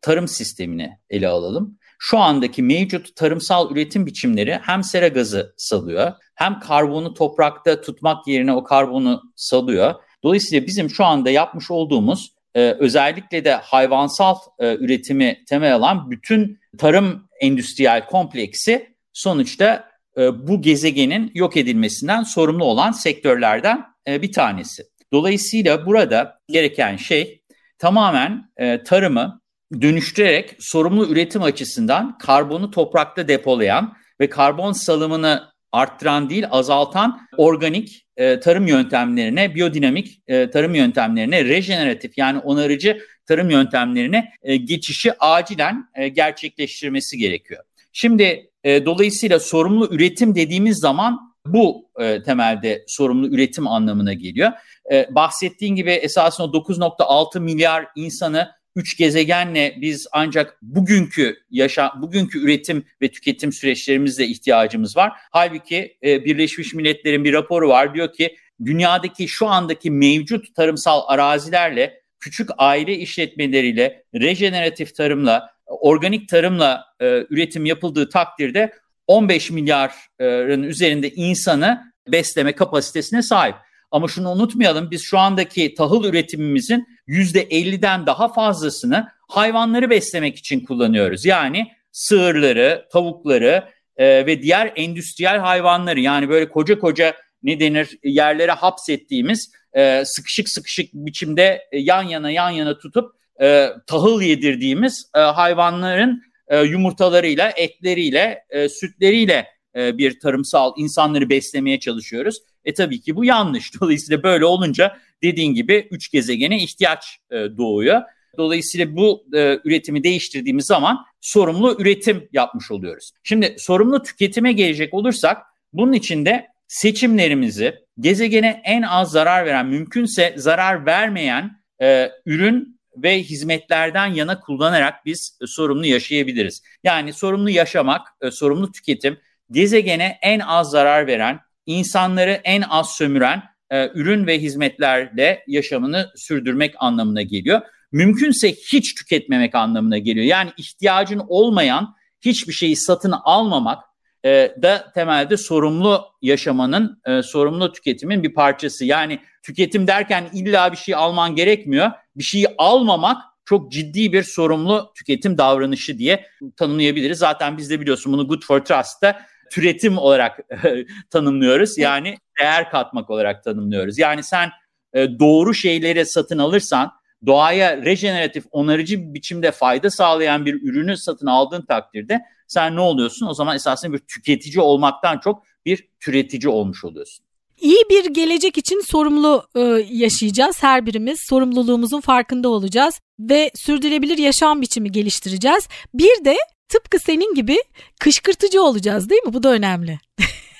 tarım 0.00 0.28
sistemini 0.28 0.98
ele 1.10 1.28
alalım. 1.28 1.78
Şu 1.98 2.18
andaki 2.18 2.62
mevcut 2.62 3.16
tarımsal 3.16 3.70
üretim 3.70 4.06
biçimleri 4.06 4.58
hem 4.62 4.82
sera 4.82 5.08
gazı 5.08 5.54
salıyor 5.56 6.12
hem 6.34 6.60
karbonu 6.60 7.14
toprakta 7.14 7.80
tutmak 7.80 8.26
yerine 8.28 8.52
o 8.52 8.64
karbonu 8.64 9.22
salıyor. 9.36 9.94
Dolayısıyla 10.22 10.66
bizim 10.66 10.90
şu 10.90 11.04
anda 11.04 11.30
yapmış 11.30 11.70
olduğumuz 11.70 12.34
e, 12.58 12.76
özellikle 12.78 13.44
de 13.44 13.52
hayvansal 13.52 14.36
e, 14.58 14.74
üretimi 14.74 15.44
temel 15.48 15.74
alan 15.74 16.10
bütün 16.10 16.60
tarım 16.78 17.28
endüstriyel 17.40 18.06
kompleksi 18.06 18.94
sonuçta 19.12 19.88
e, 20.16 20.46
bu 20.48 20.62
gezegenin 20.62 21.30
yok 21.34 21.56
edilmesinden 21.56 22.22
sorumlu 22.22 22.64
olan 22.64 22.92
sektörlerden 22.92 23.84
e, 24.08 24.22
bir 24.22 24.32
tanesi. 24.32 24.82
Dolayısıyla 25.12 25.86
burada 25.86 26.40
gereken 26.48 26.96
şey 26.96 27.42
tamamen 27.78 28.50
e, 28.56 28.82
tarımı 28.82 29.40
dönüştürerek 29.80 30.56
sorumlu 30.58 31.06
üretim 31.06 31.42
açısından 31.42 32.18
karbonu 32.18 32.70
toprakta 32.70 33.28
depolayan 33.28 33.96
ve 34.20 34.28
karbon 34.28 34.72
salımını 34.72 35.48
arttıran 35.72 36.30
değil 36.30 36.46
azaltan 36.50 37.20
organik 37.36 38.06
e, 38.18 38.40
tarım 38.40 38.66
yöntemlerine, 38.66 39.54
biyodinamik 39.54 40.22
e, 40.26 40.50
tarım 40.50 40.74
yöntemlerine, 40.74 41.44
rejeneratif 41.44 42.18
yani 42.18 42.38
onarıcı 42.38 42.98
tarım 43.26 43.50
yöntemlerine 43.50 44.32
e, 44.42 44.56
geçişi 44.56 45.12
acilen 45.18 45.88
e, 45.94 46.08
gerçekleştirmesi 46.08 47.18
gerekiyor. 47.18 47.64
Şimdi 47.92 48.50
e, 48.64 48.84
dolayısıyla 48.84 49.40
sorumlu 49.40 49.88
üretim 49.90 50.34
dediğimiz 50.34 50.78
zaman 50.78 51.34
bu 51.46 51.90
e, 51.98 52.22
temelde 52.22 52.84
sorumlu 52.86 53.28
üretim 53.28 53.66
anlamına 53.66 54.12
geliyor. 54.12 54.52
E, 54.92 55.06
bahsettiğin 55.10 55.74
gibi 55.74 55.90
esasında 55.90 56.46
9.6 56.48 57.40
milyar 57.40 57.86
insanı 57.96 58.48
üç 58.78 58.96
gezegenle 58.96 59.76
biz 59.80 60.06
ancak 60.12 60.58
bugünkü 60.62 61.36
yaşa 61.50 61.92
bugünkü 62.02 62.44
üretim 62.44 62.84
ve 63.02 63.08
tüketim 63.08 63.52
süreçlerimizle 63.52 64.26
ihtiyacımız 64.26 64.96
var. 64.96 65.12
Halbuki 65.30 65.96
e, 66.04 66.24
Birleşmiş 66.24 66.74
Milletler'in 66.74 67.24
bir 67.24 67.32
raporu 67.32 67.68
var 67.68 67.94
diyor 67.94 68.12
ki 68.12 68.36
dünyadaki 68.64 69.28
şu 69.28 69.46
andaki 69.46 69.90
mevcut 69.90 70.54
tarımsal 70.54 71.02
arazilerle 71.06 72.00
küçük 72.20 72.50
aile 72.58 72.96
işletmeleriyle 72.96 74.04
rejeneratif 74.14 74.94
tarımla 74.94 75.50
organik 75.66 76.28
tarımla 76.28 76.84
e, 77.00 77.26
üretim 77.30 77.66
yapıldığı 77.66 78.08
takdirde 78.08 78.72
15 79.06 79.50
milyarın 79.50 80.62
üzerinde 80.62 81.10
insanı 81.10 81.92
besleme 82.08 82.52
kapasitesine 82.52 83.22
sahip. 83.22 83.54
Ama 83.90 84.08
şunu 84.08 84.30
unutmayalım 84.30 84.90
biz 84.90 85.02
şu 85.02 85.18
andaki 85.18 85.74
tahıl 85.74 86.04
üretimimizin 86.04 86.86
%50'den 87.08 88.06
daha 88.06 88.32
fazlasını 88.32 89.08
hayvanları 89.28 89.90
beslemek 89.90 90.36
için 90.36 90.60
kullanıyoruz. 90.60 91.24
Yani 91.24 91.72
sığırları, 91.92 92.88
tavukları 92.92 93.64
e, 93.96 94.26
ve 94.26 94.42
diğer 94.42 94.72
endüstriyel 94.76 95.38
hayvanları 95.38 96.00
yani 96.00 96.28
böyle 96.28 96.48
koca 96.48 96.78
koca 96.78 97.16
ne 97.42 97.60
denir 97.60 97.98
yerlere 98.04 98.52
hapsettiğimiz 98.52 99.52
e, 99.72 100.02
sıkışık 100.04 100.48
sıkışık 100.48 100.94
biçimde 100.94 101.68
yan 101.72 102.02
yana 102.02 102.30
yan 102.30 102.50
yana 102.50 102.78
tutup 102.78 103.12
e, 103.40 103.68
tahıl 103.86 104.22
yedirdiğimiz 104.22 105.10
e, 105.16 105.18
hayvanların 105.18 106.22
e, 106.48 106.60
yumurtalarıyla, 106.62 107.52
etleriyle, 107.56 108.44
e, 108.50 108.68
sütleriyle 108.68 109.46
e, 109.76 109.98
bir 109.98 110.20
tarımsal 110.20 110.72
insanları 110.76 111.30
beslemeye 111.30 111.80
çalışıyoruz. 111.80 112.38
E 112.68 112.74
tabii 112.74 113.00
ki 113.00 113.16
bu 113.16 113.24
yanlış. 113.24 113.72
Dolayısıyla 113.80 114.22
böyle 114.22 114.44
olunca 114.44 114.96
dediğin 115.22 115.54
gibi 115.54 115.88
üç 115.90 116.10
gezegene 116.10 116.62
ihtiyaç 116.62 117.18
e, 117.30 117.36
doğuyor. 117.36 118.02
Dolayısıyla 118.38 118.96
bu 118.96 119.26
e, 119.34 119.58
üretimi 119.64 120.04
değiştirdiğimiz 120.04 120.66
zaman 120.66 121.06
sorumlu 121.20 121.76
üretim 121.78 122.28
yapmış 122.32 122.70
oluyoruz. 122.70 123.10
Şimdi 123.22 123.56
sorumlu 123.58 124.02
tüketime 124.02 124.52
gelecek 124.52 124.94
olursak 124.94 125.42
bunun 125.72 125.92
için 125.92 126.26
de 126.26 126.46
seçimlerimizi 126.66 127.74
gezegene 128.00 128.62
en 128.64 128.82
az 128.82 129.10
zarar 129.10 129.46
veren, 129.46 129.66
mümkünse 129.66 130.34
zarar 130.36 130.86
vermeyen 130.86 131.62
e, 131.82 132.10
ürün 132.26 132.80
ve 132.96 133.22
hizmetlerden 133.22 134.06
yana 134.06 134.40
kullanarak 134.40 135.06
biz 135.06 135.38
e, 135.42 135.46
sorumlu 135.46 135.86
yaşayabiliriz. 135.86 136.62
Yani 136.84 137.12
sorumlu 137.12 137.50
yaşamak, 137.50 138.08
e, 138.20 138.30
sorumlu 138.30 138.72
tüketim 138.72 139.18
gezegene 139.50 140.18
en 140.22 140.40
az 140.40 140.70
zarar 140.70 141.06
veren, 141.06 141.40
insanları 141.68 142.40
en 142.44 142.62
az 142.62 142.90
sömüren 142.90 143.42
e, 143.70 143.90
ürün 143.94 144.26
ve 144.26 144.38
hizmetlerle 144.38 145.44
yaşamını 145.46 146.10
sürdürmek 146.16 146.74
anlamına 146.78 147.22
geliyor. 147.22 147.60
Mümkünse 147.92 148.52
hiç 148.52 148.94
tüketmemek 148.94 149.54
anlamına 149.54 149.98
geliyor. 149.98 150.26
Yani 150.26 150.50
ihtiyacın 150.56 151.22
olmayan 151.28 151.94
hiçbir 152.20 152.52
şeyi 152.52 152.76
satın 152.76 153.14
almamak 153.24 153.84
e, 154.24 154.54
da 154.62 154.92
temelde 154.94 155.36
sorumlu 155.36 156.04
yaşamanın, 156.22 157.00
e, 157.06 157.22
sorumlu 157.22 157.72
tüketimin 157.72 158.22
bir 158.22 158.34
parçası. 158.34 158.84
Yani 158.84 159.20
tüketim 159.42 159.86
derken 159.86 160.24
illa 160.32 160.72
bir 160.72 160.76
şey 160.76 160.94
alman 160.94 161.36
gerekmiyor. 161.36 161.90
Bir 162.16 162.24
şeyi 162.24 162.46
almamak 162.58 163.22
çok 163.44 163.72
ciddi 163.72 164.12
bir 164.12 164.22
sorumlu 164.22 164.92
tüketim 164.96 165.38
davranışı 165.38 165.98
diye 165.98 166.26
tanımlayabiliriz. 166.56 167.18
Zaten 167.18 167.58
biz 167.58 167.70
de 167.70 167.80
biliyorsun 167.80 168.12
bunu 168.12 168.28
Good 168.28 168.42
for 168.42 168.60
Trust'ta 168.60 169.20
türetim 169.52 169.98
olarak 169.98 170.40
tanımlıyoruz. 171.10 171.78
Yani 171.78 172.16
değer 172.40 172.70
katmak 172.70 173.10
olarak 173.10 173.44
tanımlıyoruz. 173.44 173.98
Yani 173.98 174.22
sen 174.22 174.50
e, 174.92 175.18
doğru 175.18 175.54
şeyleri 175.54 176.06
satın 176.06 176.38
alırsan, 176.38 176.92
doğaya 177.26 177.76
rejeneratif, 177.76 178.44
onarıcı 178.50 179.00
bir 179.02 179.14
biçimde 179.14 179.50
fayda 179.50 179.90
sağlayan 179.90 180.46
bir 180.46 180.62
ürünü 180.62 180.96
satın 180.96 181.26
aldığın 181.26 181.62
takdirde 181.62 182.20
sen 182.46 182.76
ne 182.76 182.80
oluyorsun? 182.80 183.26
O 183.26 183.34
zaman 183.34 183.56
esasında 183.56 183.92
bir 183.92 183.98
tüketici 183.98 184.60
olmaktan 184.60 185.18
çok 185.18 185.42
bir 185.66 185.88
türetici 186.00 186.48
olmuş 186.48 186.84
oluyorsun. 186.84 187.24
İyi 187.60 187.82
bir 187.90 188.04
gelecek 188.04 188.58
için 188.58 188.80
sorumlu 188.80 189.46
e, 189.54 189.60
yaşayacağız 189.90 190.62
her 190.62 190.86
birimiz. 190.86 191.20
Sorumluluğumuzun 191.20 192.00
farkında 192.00 192.48
olacağız 192.48 193.00
ve 193.20 193.50
sürdürülebilir 193.54 194.18
yaşam 194.18 194.60
biçimi 194.60 194.92
geliştireceğiz. 194.92 195.68
Bir 195.94 196.24
de 196.24 196.36
tıpkı 196.68 196.98
senin 196.98 197.34
gibi 197.34 197.56
kışkırtıcı 198.00 198.62
olacağız 198.62 199.10
değil 199.10 199.22
mi? 199.22 199.32
Bu 199.32 199.42
da 199.42 199.52
önemli. 199.52 199.98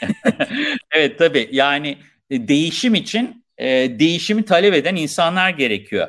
evet 0.92 1.18
tabii 1.18 1.48
yani 1.52 1.98
e, 2.30 2.48
değişim 2.48 2.94
için 2.94 3.44
e, 3.58 3.66
değişimi 3.98 4.44
talep 4.44 4.74
eden 4.74 4.96
insanlar 4.96 5.50
gerekiyor. 5.50 6.08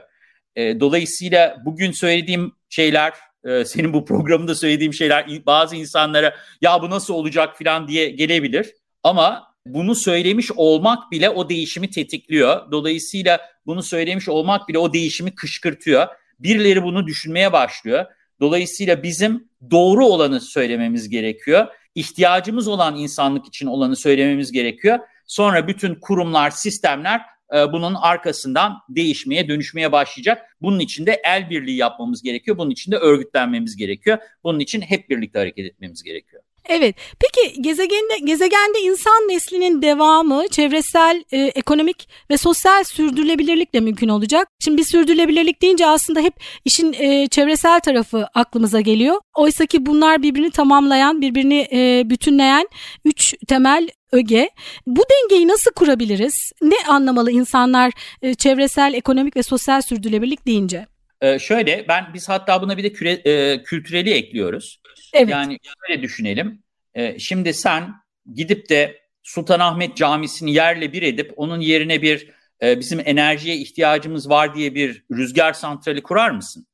E, 0.55 0.79
dolayısıyla 0.79 1.57
bugün 1.65 1.91
söylediğim 1.91 2.51
şeyler 2.69 3.13
e, 3.45 3.65
senin 3.65 3.93
bu 3.93 4.05
programında 4.05 4.55
söylediğim 4.55 4.93
şeyler 4.93 5.45
bazı 5.45 5.75
insanlara 5.75 6.35
ya 6.61 6.81
bu 6.81 6.89
nasıl 6.89 7.13
olacak 7.13 7.57
falan 7.57 7.87
diye 7.87 8.09
gelebilir. 8.09 8.73
Ama 9.03 9.49
bunu 9.65 9.95
söylemiş 9.95 10.51
olmak 10.55 11.11
bile 11.11 11.29
o 11.29 11.49
değişimi 11.49 11.89
tetikliyor. 11.89 12.71
Dolayısıyla 12.71 13.41
bunu 13.65 13.83
söylemiş 13.83 14.29
olmak 14.29 14.67
bile 14.67 14.77
o 14.77 14.93
değişimi 14.93 15.35
kışkırtıyor. 15.35 16.07
Birileri 16.39 16.83
bunu 16.83 17.07
düşünmeye 17.07 17.53
başlıyor. 17.53 18.05
Dolayısıyla 18.39 19.03
bizim 19.03 19.48
doğru 19.71 20.05
olanı 20.05 20.41
söylememiz 20.41 21.09
gerekiyor. 21.09 21.67
İhtiyacımız 21.95 22.67
olan 22.67 22.95
insanlık 22.95 23.47
için 23.47 23.67
olanı 23.67 23.95
söylememiz 23.95 24.51
gerekiyor. 24.51 24.99
Sonra 25.25 25.67
bütün 25.67 25.95
kurumlar, 25.95 26.49
sistemler 26.49 27.21
e, 27.55 27.71
bunun 27.71 27.95
arkasından 27.95 28.77
değişmeye, 28.89 29.47
dönüşmeye 29.47 29.91
başlayacak. 29.91 30.57
Bunun 30.61 30.79
için 30.79 31.05
de 31.05 31.21
el 31.25 31.49
birliği 31.49 31.77
yapmamız 31.77 32.21
gerekiyor. 32.21 32.57
Bunun 32.57 32.69
için 32.71 32.91
de 32.91 32.97
örgütlenmemiz 32.97 33.75
gerekiyor. 33.75 34.17
Bunun 34.43 34.59
için 34.59 34.81
hep 34.81 35.09
birlikte 35.09 35.39
hareket 35.39 35.65
etmemiz 35.65 36.03
gerekiyor. 36.03 36.43
Evet. 36.65 36.95
Peki 37.19 37.61
gezegende 37.61 38.17
gezegende 38.23 38.79
insan 38.81 39.27
neslinin 39.27 39.81
devamı 39.81 40.47
çevresel, 40.47 41.23
e, 41.31 41.37
ekonomik 41.37 42.09
ve 42.29 42.37
sosyal 42.37 42.83
sürdürülebilirlikle 42.83 43.79
mümkün 43.79 44.09
olacak. 44.09 44.47
Şimdi 44.59 44.77
bir 44.77 44.83
sürdürülebilirlik 44.83 45.61
deyince 45.61 45.87
aslında 45.87 46.19
hep 46.19 46.33
işin 46.65 46.93
e, 46.93 47.27
çevresel 47.27 47.79
tarafı 47.79 48.27
aklımıza 48.33 48.81
geliyor. 48.81 49.21
Oysa 49.35 49.65
ki 49.65 49.85
bunlar 49.85 50.23
birbirini 50.23 50.51
tamamlayan, 50.51 51.21
birbirini 51.21 51.67
e, 51.73 52.09
bütünleyen 52.09 52.67
üç 53.05 53.33
temel 53.47 53.89
öge. 54.11 54.49
Bu 54.87 55.01
dengeyi 55.11 55.47
nasıl 55.47 55.71
kurabiliriz? 55.71 56.51
Ne 56.61 56.75
anlamalı 56.87 57.31
insanlar 57.31 57.91
e, 58.21 58.33
çevresel, 58.33 58.93
ekonomik 58.93 59.35
ve 59.35 59.43
sosyal 59.43 59.81
sürdürülebilirlik 59.81 60.47
deyince? 60.47 60.87
Ee, 61.21 61.39
şöyle 61.39 61.88
ben 61.88 62.13
biz 62.13 62.29
hatta 62.29 62.61
buna 62.61 62.77
bir 62.77 62.83
de 62.83 62.93
küre, 62.93 63.11
e, 63.11 63.63
kültüreli 63.63 64.13
ekliyoruz. 64.13 64.81
Evet. 65.13 65.29
Yani 65.29 65.57
şöyle 65.88 66.01
düşünelim. 66.01 66.63
Ee, 66.93 67.19
şimdi 67.19 67.53
sen 67.53 67.93
gidip 68.33 68.69
de 68.69 69.01
Sultanahmet 69.23 69.97
Camisi'ni 69.97 70.53
yerle 70.53 70.93
bir 70.93 71.01
edip 71.01 71.33
onun 71.35 71.59
yerine 71.59 72.01
bir 72.01 72.29
e, 72.61 72.79
bizim 72.79 73.01
enerjiye 73.05 73.55
ihtiyacımız 73.55 74.29
var 74.29 74.55
diye 74.55 74.75
bir 74.75 75.03
rüzgar 75.11 75.53
santrali 75.53 76.03
kurar 76.03 76.29
mısın? 76.31 76.67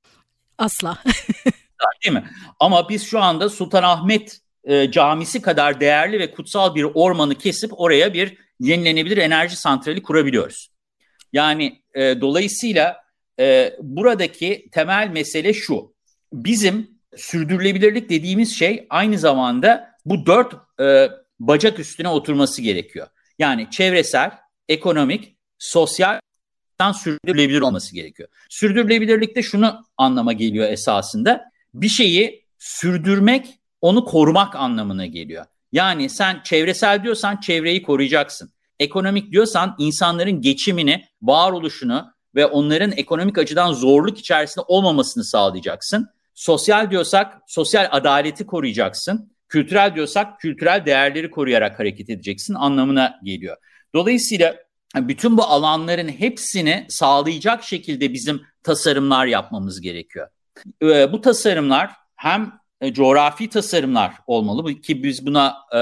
Asla. 0.58 0.98
Değil 2.04 2.14
mi? 2.16 2.30
Ama 2.60 2.90
biz 2.90 3.08
şu 3.08 3.22
anda 3.22 3.50
Sultanahmet 3.50 4.40
e, 4.64 4.92
camisi 4.92 5.42
kadar 5.42 5.80
değerli 5.80 6.20
ve 6.20 6.32
kutsal 6.32 6.76
bir 6.76 6.84
ormanı 6.84 7.36
kesip 7.36 7.80
oraya 7.80 8.14
bir 8.14 8.38
yenilenebilir 8.60 9.18
enerji 9.18 9.56
santrali 9.56 10.02
kurabiliyoruz. 10.04 10.72
Yani 11.34 11.82
e, 11.94 12.22
dolayısıyla 12.22 13.05
e, 13.40 13.76
buradaki 13.82 14.70
temel 14.72 15.10
mesele 15.10 15.54
şu. 15.54 15.96
Bizim 16.34 16.90
sürdürülebilirlik 17.16 18.10
dediğimiz 18.10 18.60
şey 18.60 18.88
aynı 18.90 19.20
zamanda 19.20 19.96
bu 20.06 20.26
dört 20.26 20.54
e, 20.82 21.10
bacak 21.40 21.80
üstüne 21.80 22.10
oturması 22.10 22.62
gerekiyor. 22.62 23.08
Yani 23.40 23.68
çevresel, 23.72 24.32
ekonomik, 24.70 25.38
sosyal 25.60 26.20
sürdürülebilir 26.94 27.62
olması 27.62 27.96
gerekiyor. 27.96 28.30
Sürdürülebilirlikte 28.50 29.42
şunu 29.44 29.82
anlama 29.98 30.34
geliyor 30.34 30.70
esasında. 30.70 31.44
Bir 31.74 31.90
şeyi 31.90 32.46
sürdürmek, 32.60 33.60
onu 33.82 34.06
korumak 34.06 34.56
anlamına 34.56 35.06
geliyor. 35.06 35.46
Yani 35.72 36.10
sen 36.10 36.42
çevresel 36.44 37.04
diyorsan 37.04 37.38
çevreyi 37.38 37.82
koruyacaksın. 37.82 38.52
Ekonomik 38.80 39.32
diyorsan 39.32 39.76
insanların 39.80 40.42
geçimini, 40.42 41.06
varoluşunu 41.22 42.15
ve 42.36 42.46
onların 42.46 42.92
ekonomik 42.92 43.38
açıdan 43.38 43.74
zorluk 43.74 44.20
içerisinde 44.20 44.66
olmamasını 44.68 45.24
sağlayacaksın. 45.24 46.10
Sosyal 46.34 46.92
diyorsak 46.92 47.42
sosyal 47.48 47.88
adaleti 47.92 48.46
koruyacaksın. 48.46 49.32
Kültürel 49.50 49.96
diyorsak 49.96 50.40
kültürel 50.40 50.86
değerleri 50.86 51.32
koruyarak 51.32 51.80
hareket 51.80 52.10
edeceksin 52.10 52.54
anlamına 52.54 53.20
geliyor. 53.24 53.58
Dolayısıyla 53.94 54.56
bütün 54.96 55.38
bu 55.38 55.44
alanların 55.44 56.08
hepsini 56.08 56.86
sağlayacak 56.90 57.64
şekilde 57.64 58.14
bizim 58.14 58.42
tasarımlar 58.64 59.26
yapmamız 59.26 59.82
gerekiyor. 59.82 60.28
Ee, 60.84 61.12
bu 61.14 61.22
tasarımlar 61.22 61.92
hem 62.16 62.52
e, 62.86 62.94
coğrafi 62.94 63.50
tasarımlar 63.50 64.14
olmalı 64.28 64.82
ki 64.82 65.04
biz 65.04 65.26
buna 65.26 65.56
e, 65.76 65.80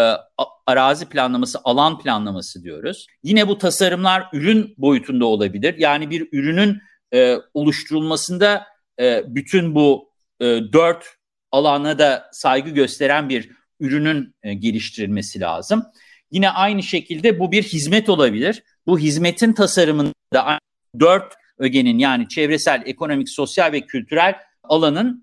arazi 0.65 1.09
planlaması, 1.09 1.59
alan 1.63 1.99
planlaması 1.99 2.63
diyoruz. 2.63 3.07
Yine 3.23 3.47
bu 3.47 3.57
tasarımlar 3.57 4.27
ürün 4.33 4.73
boyutunda 4.77 5.25
olabilir. 5.25 5.75
Yani 5.77 6.09
bir 6.09 6.27
ürünün 6.31 6.81
e, 7.13 7.37
oluşturulmasında 7.53 8.67
e, 8.99 9.23
bütün 9.27 9.75
bu 9.75 10.09
e, 10.39 10.45
dört 10.45 11.05
alana 11.51 11.99
da 11.99 12.29
saygı 12.31 12.69
gösteren 12.69 13.29
bir 13.29 13.49
ürünün 13.79 14.35
e, 14.43 14.53
geliştirilmesi 14.53 15.39
lazım. 15.39 15.83
Yine 16.31 16.49
aynı 16.49 16.83
şekilde 16.83 17.39
bu 17.39 17.51
bir 17.51 17.63
hizmet 17.63 18.09
olabilir. 18.09 18.63
Bu 18.87 18.99
hizmetin 18.99 19.53
tasarımında 19.53 20.59
dört 20.99 21.33
ögenin 21.57 21.97
yani 21.97 22.27
çevresel, 22.27 22.83
ekonomik, 22.85 23.29
sosyal 23.29 23.71
ve 23.71 23.81
kültürel 23.81 24.35
alanın 24.63 25.22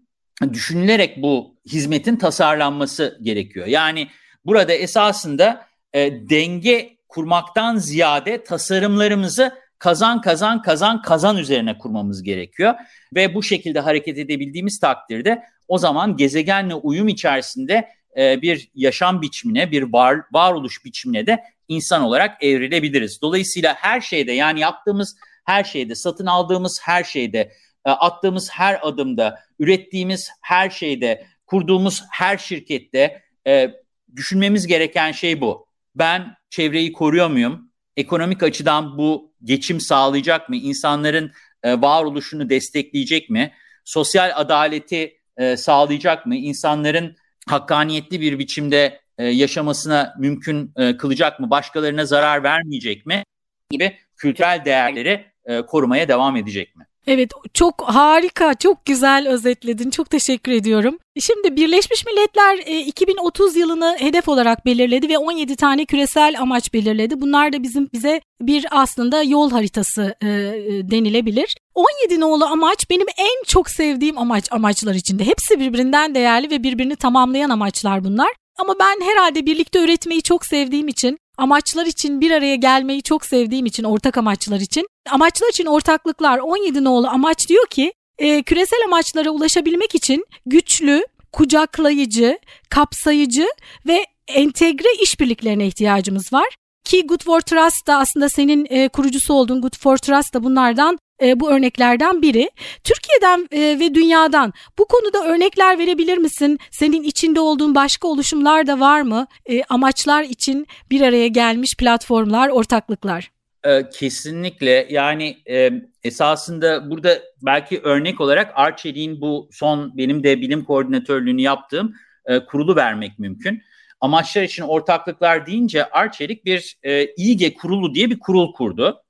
düşünülerek 0.52 1.22
bu 1.22 1.56
hizmetin 1.66 2.16
tasarlanması 2.16 3.18
gerekiyor. 3.22 3.66
Yani 3.66 4.08
burada 4.44 4.72
esasında 4.72 5.66
e, 5.92 6.28
denge 6.30 6.96
kurmaktan 7.08 7.76
ziyade 7.76 8.44
tasarımlarımızı 8.44 9.54
kazan 9.78 10.20
kazan 10.20 10.62
kazan 10.62 11.02
kazan 11.02 11.36
üzerine 11.36 11.78
kurmamız 11.78 12.22
gerekiyor. 12.22 12.74
Ve 13.14 13.34
bu 13.34 13.42
şekilde 13.42 13.80
hareket 13.80 14.18
edebildiğimiz 14.18 14.80
takdirde 14.80 15.42
o 15.68 15.78
zaman 15.78 16.16
gezegenle 16.16 16.74
uyum 16.74 17.08
içerisinde 17.08 17.88
e, 18.16 18.42
bir 18.42 18.70
yaşam 18.74 19.22
biçimine, 19.22 19.70
bir 19.70 19.82
var, 19.82 20.20
varoluş 20.32 20.84
biçimine 20.84 21.26
de 21.26 21.44
insan 21.68 22.02
olarak 22.02 22.42
evrilebiliriz. 22.42 23.22
Dolayısıyla 23.22 23.74
her 23.74 24.00
şeyde 24.00 24.32
yani 24.32 24.60
yaptığımız 24.60 25.16
her 25.44 25.64
şeyde, 25.64 25.94
satın 25.94 26.26
aldığımız 26.26 26.80
her 26.82 27.04
şeyde, 27.04 27.52
attığımız 27.84 28.50
her 28.50 28.78
adımda, 28.82 29.40
ürettiğimiz 29.58 30.30
her 30.40 30.70
şeyde, 30.70 31.26
kurduğumuz 31.46 32.04
her 32.10 32.38
şirkette 32.38 33.22
e, 33.46 33.70
düşünmemiz 34.16 34.66
gereken 34.66 35.12
şey 35.12 35.40
bu. 35.40 35.66
Ben 35.94 36.36
çevreyi 36.50 36.92
koruyor 36.92 37.28
muyum? 37.28 37.70
Ekonomik 37.96 38.42
açıdan 38.42 38.98
bu 38.98 39.32
geçim 39.44 39.80
sağlayacak 39.80 40.48
mı? 40.48 40.56
İnsanların 40.56 41.32
e, 41.62 41.80
varoluşunu 41.80 42.50
destekleyecek 42.50 43.30
mi? 43.30 43.52
Sosyal 43.84 44.32
adaleti 44.34 45.20
e, 45.36 45.56
sağlayacak 45.56 46.26
mı? 46.26 46.36
İnsanların 46.36 47.16
hakkaniyetli 47.48 48.20
bir 48.20 48.38
biçimde 48.38 49.00
e, 49.18 49.24
yaşamasına 49.24 50.14
mümkün 50.18 50.72
e, 50.76 50.96
kılacak 50.96 51.40
mı? 51.40 51.50
Başkalarına 51.50 52.04
zarar 52.04 52.42
vermeyecek 52.42 53.06
mi? 53.06 53.24
Gibi 53.70 53.96
kültürel 54.16 54.62
değerleri 54.64 55.26
e, 55.44 55.62
korumaya 55.62 56.08
devam 56.08 56.36
edecek 56.36 56.76
mi? 56.76 56.86
Evet 57.06 57.30
çok 57.54 57.82
harika, 57.82 58.54
çok 58.54 58.86
güzel 58.86 59.28
özetledin. 59.28 59.90
Çok 59.90 60.10
teşekkür 60.10 60.52
ediyorum. 60.52 60.98
Şimdi 61.20 61.56
Birleşmiş 61.56 62.06
Milletler 62.06 62.58
2030 62.86 63.56
e, 63.56 63.60
yılını 63.60 63.96
hedef 63.98 64.28
olarak 64.28 64.66
belirledi 64.66 65.08
ve 65.08 65.18
17 65.18 65.56
tane 65.56 65.84
küresel 65.84 66.40
amaç 66.40 66.74
belirledi. 66.74 67.20
Bunlar 67.20 67.52
da 67.52 67.62
bizim 67.62 67.88
bize 67.92 68.20
bir 68.40 68.66
aslında 68.70 69.22
yol 69.22 69.50
haritası 69.50 70.14
e, 70.22 70.28
e 70.28 70.90
denilebilir. 70.90 71.56
17 71.74 72.20
nolu 72.20 72.44
amaç 72.44 72.90
benim 72.90 73.06
en 73.18 73.44
çok 73.46 73.70
sevdiğim 73.70 74.18
amaç 74.18 74.52
amaçlar 74.52 74.94
içinde. 74.94 75.26
Hepsi 75.26 75.60
birbirinden 75.60 76.14
değerli 76.14 76.50
ve 76.50 76.62
birbirini 76.62 76.96
tamamlayan 76.96 77.50
amaçlar 77.50 78.04
bunlar. 78.04 78.30
Ama 78.58 78.74
ben 78.80 79.00
herhalde 79.06 79.46
birlikte 79.46 79.84
üretmeyi 79.84 80.22
çok 80.22 80.46
sevdiğim 80.46 80.88
için 80.88 81.18
amaçlar 81.40 81.86
için 81.86 82.20
bir 82.20 82.30
araya 82.30 82.56
gelmeyi 82.56 83.02
çok 83.02 83.24
sevdiğim 83.24 83.66
için 83.66 83.84
ortak 83.84 84.18
amaçlar 84.18 84.60
için. 84.60 84.88
Amaçlar 85.10 85.48
için 85.48 85.66
ortaklıklar 85.66 86.38
17 86.38 86.84
nolu 86.84 87.08
amaç 87.08 87.48
diyor 87.48 87.66
ki 87.66 87.92
e, 88.18 88.42
küresel 88.42 88.80
amaçlara 88.86 89.30
ulaşabilmek 89.30 89.94
için 89.94 90.24
güçlü, 90.46 91.04
kucaklayıcı, 91.32 92.38
kapsayıcı 92.68 93.48
ve 93.86 94.06
entegre 94.28 94.88
işbirliklerine 95.02 95.66
ihtiyacımız 95.66 96.32
var. 96.32 96.48
Ki 96.84 97.06
Good 97.06 97.24
for 97.24 97.40
Trust 97.40 97.86
da 97.86 97.96
aslında 97.96 98.28
senin 98.28 98.66
e, 98.70 98.88
kurucusu 98.88 99.34
olduğun 99.34 99.60
Good 99.60 99.78
for 99.78 99.96
Trust 99.96 100.34
da 100.34 100.44
bunlardan 100.44 100.98
e, 101.22 101.40
bu 101.40 101.50
örneklerden 101.50 102.22
biri. 102.22 102.50
Türkiye'den 102.84 103.48
e, 103.52 103.78
ve 103.80 103.94
dünyadan 103.94 104.52
bu 104.78 104.84
konuda 104.84 105.24
örnekler 105.24 105.78
verebilir 105.78 106.18
misin? 106.18 106.58
Senin 106.70 107.02
içinde 107.02 107.40
olduğun 107.40 107.74
başka 107.74 108.08
oluşumlar 108.08 108.66
da 108.66 108.80
var 108.80 109.02
mı? 109.02 109.26
E, 109.46 109.62
amaçlar 109.64 110.22
için 110.22 110.66
bir 110.90 111.00
araya 111.00 111.28
gelmiş 111.28 111.76
platformlar, 111.76 112.48
ortaklıklar. 112.48 113.30
E, 113.64 113.90
kesinlikle 113.90 114.86
yani 114.90 115.36
e, 115.50 115.70
esasında 116.04 116.90
burada 116.90 117.18
belki 117.42 117.80
örnek 117.80 118.20
olarak 118.20 118.52
Arçelik'in 118.54 119.20
bu 119.20 119.48
son 119.52 119.96
benim 119.96 120.22
de 120.22 120.40
bilim 120.40 120.64
koordinatörlüğünü 120.64 121.40
yaptığım 121.40 121.94
e, 122.26 122.44
kurulu 122.44 122.76
vermek 122.76 123.18
mümkün. 123.18 123.62
Amaçlar 124.00 124.42
için 124.42 124.62
ortaklıklar 124.62 125.46
deyince 125.46 125.90
Arçelik 125.90 126.44
bir 126.44 126.78
e, 126.82 127.04
İGE 127.04 127.54
kurulu 127.54 127.94
diye 127.94 128.10
bir 128.10 128.18
kurul 128.18 128.52
kurdu. 128.52 129.02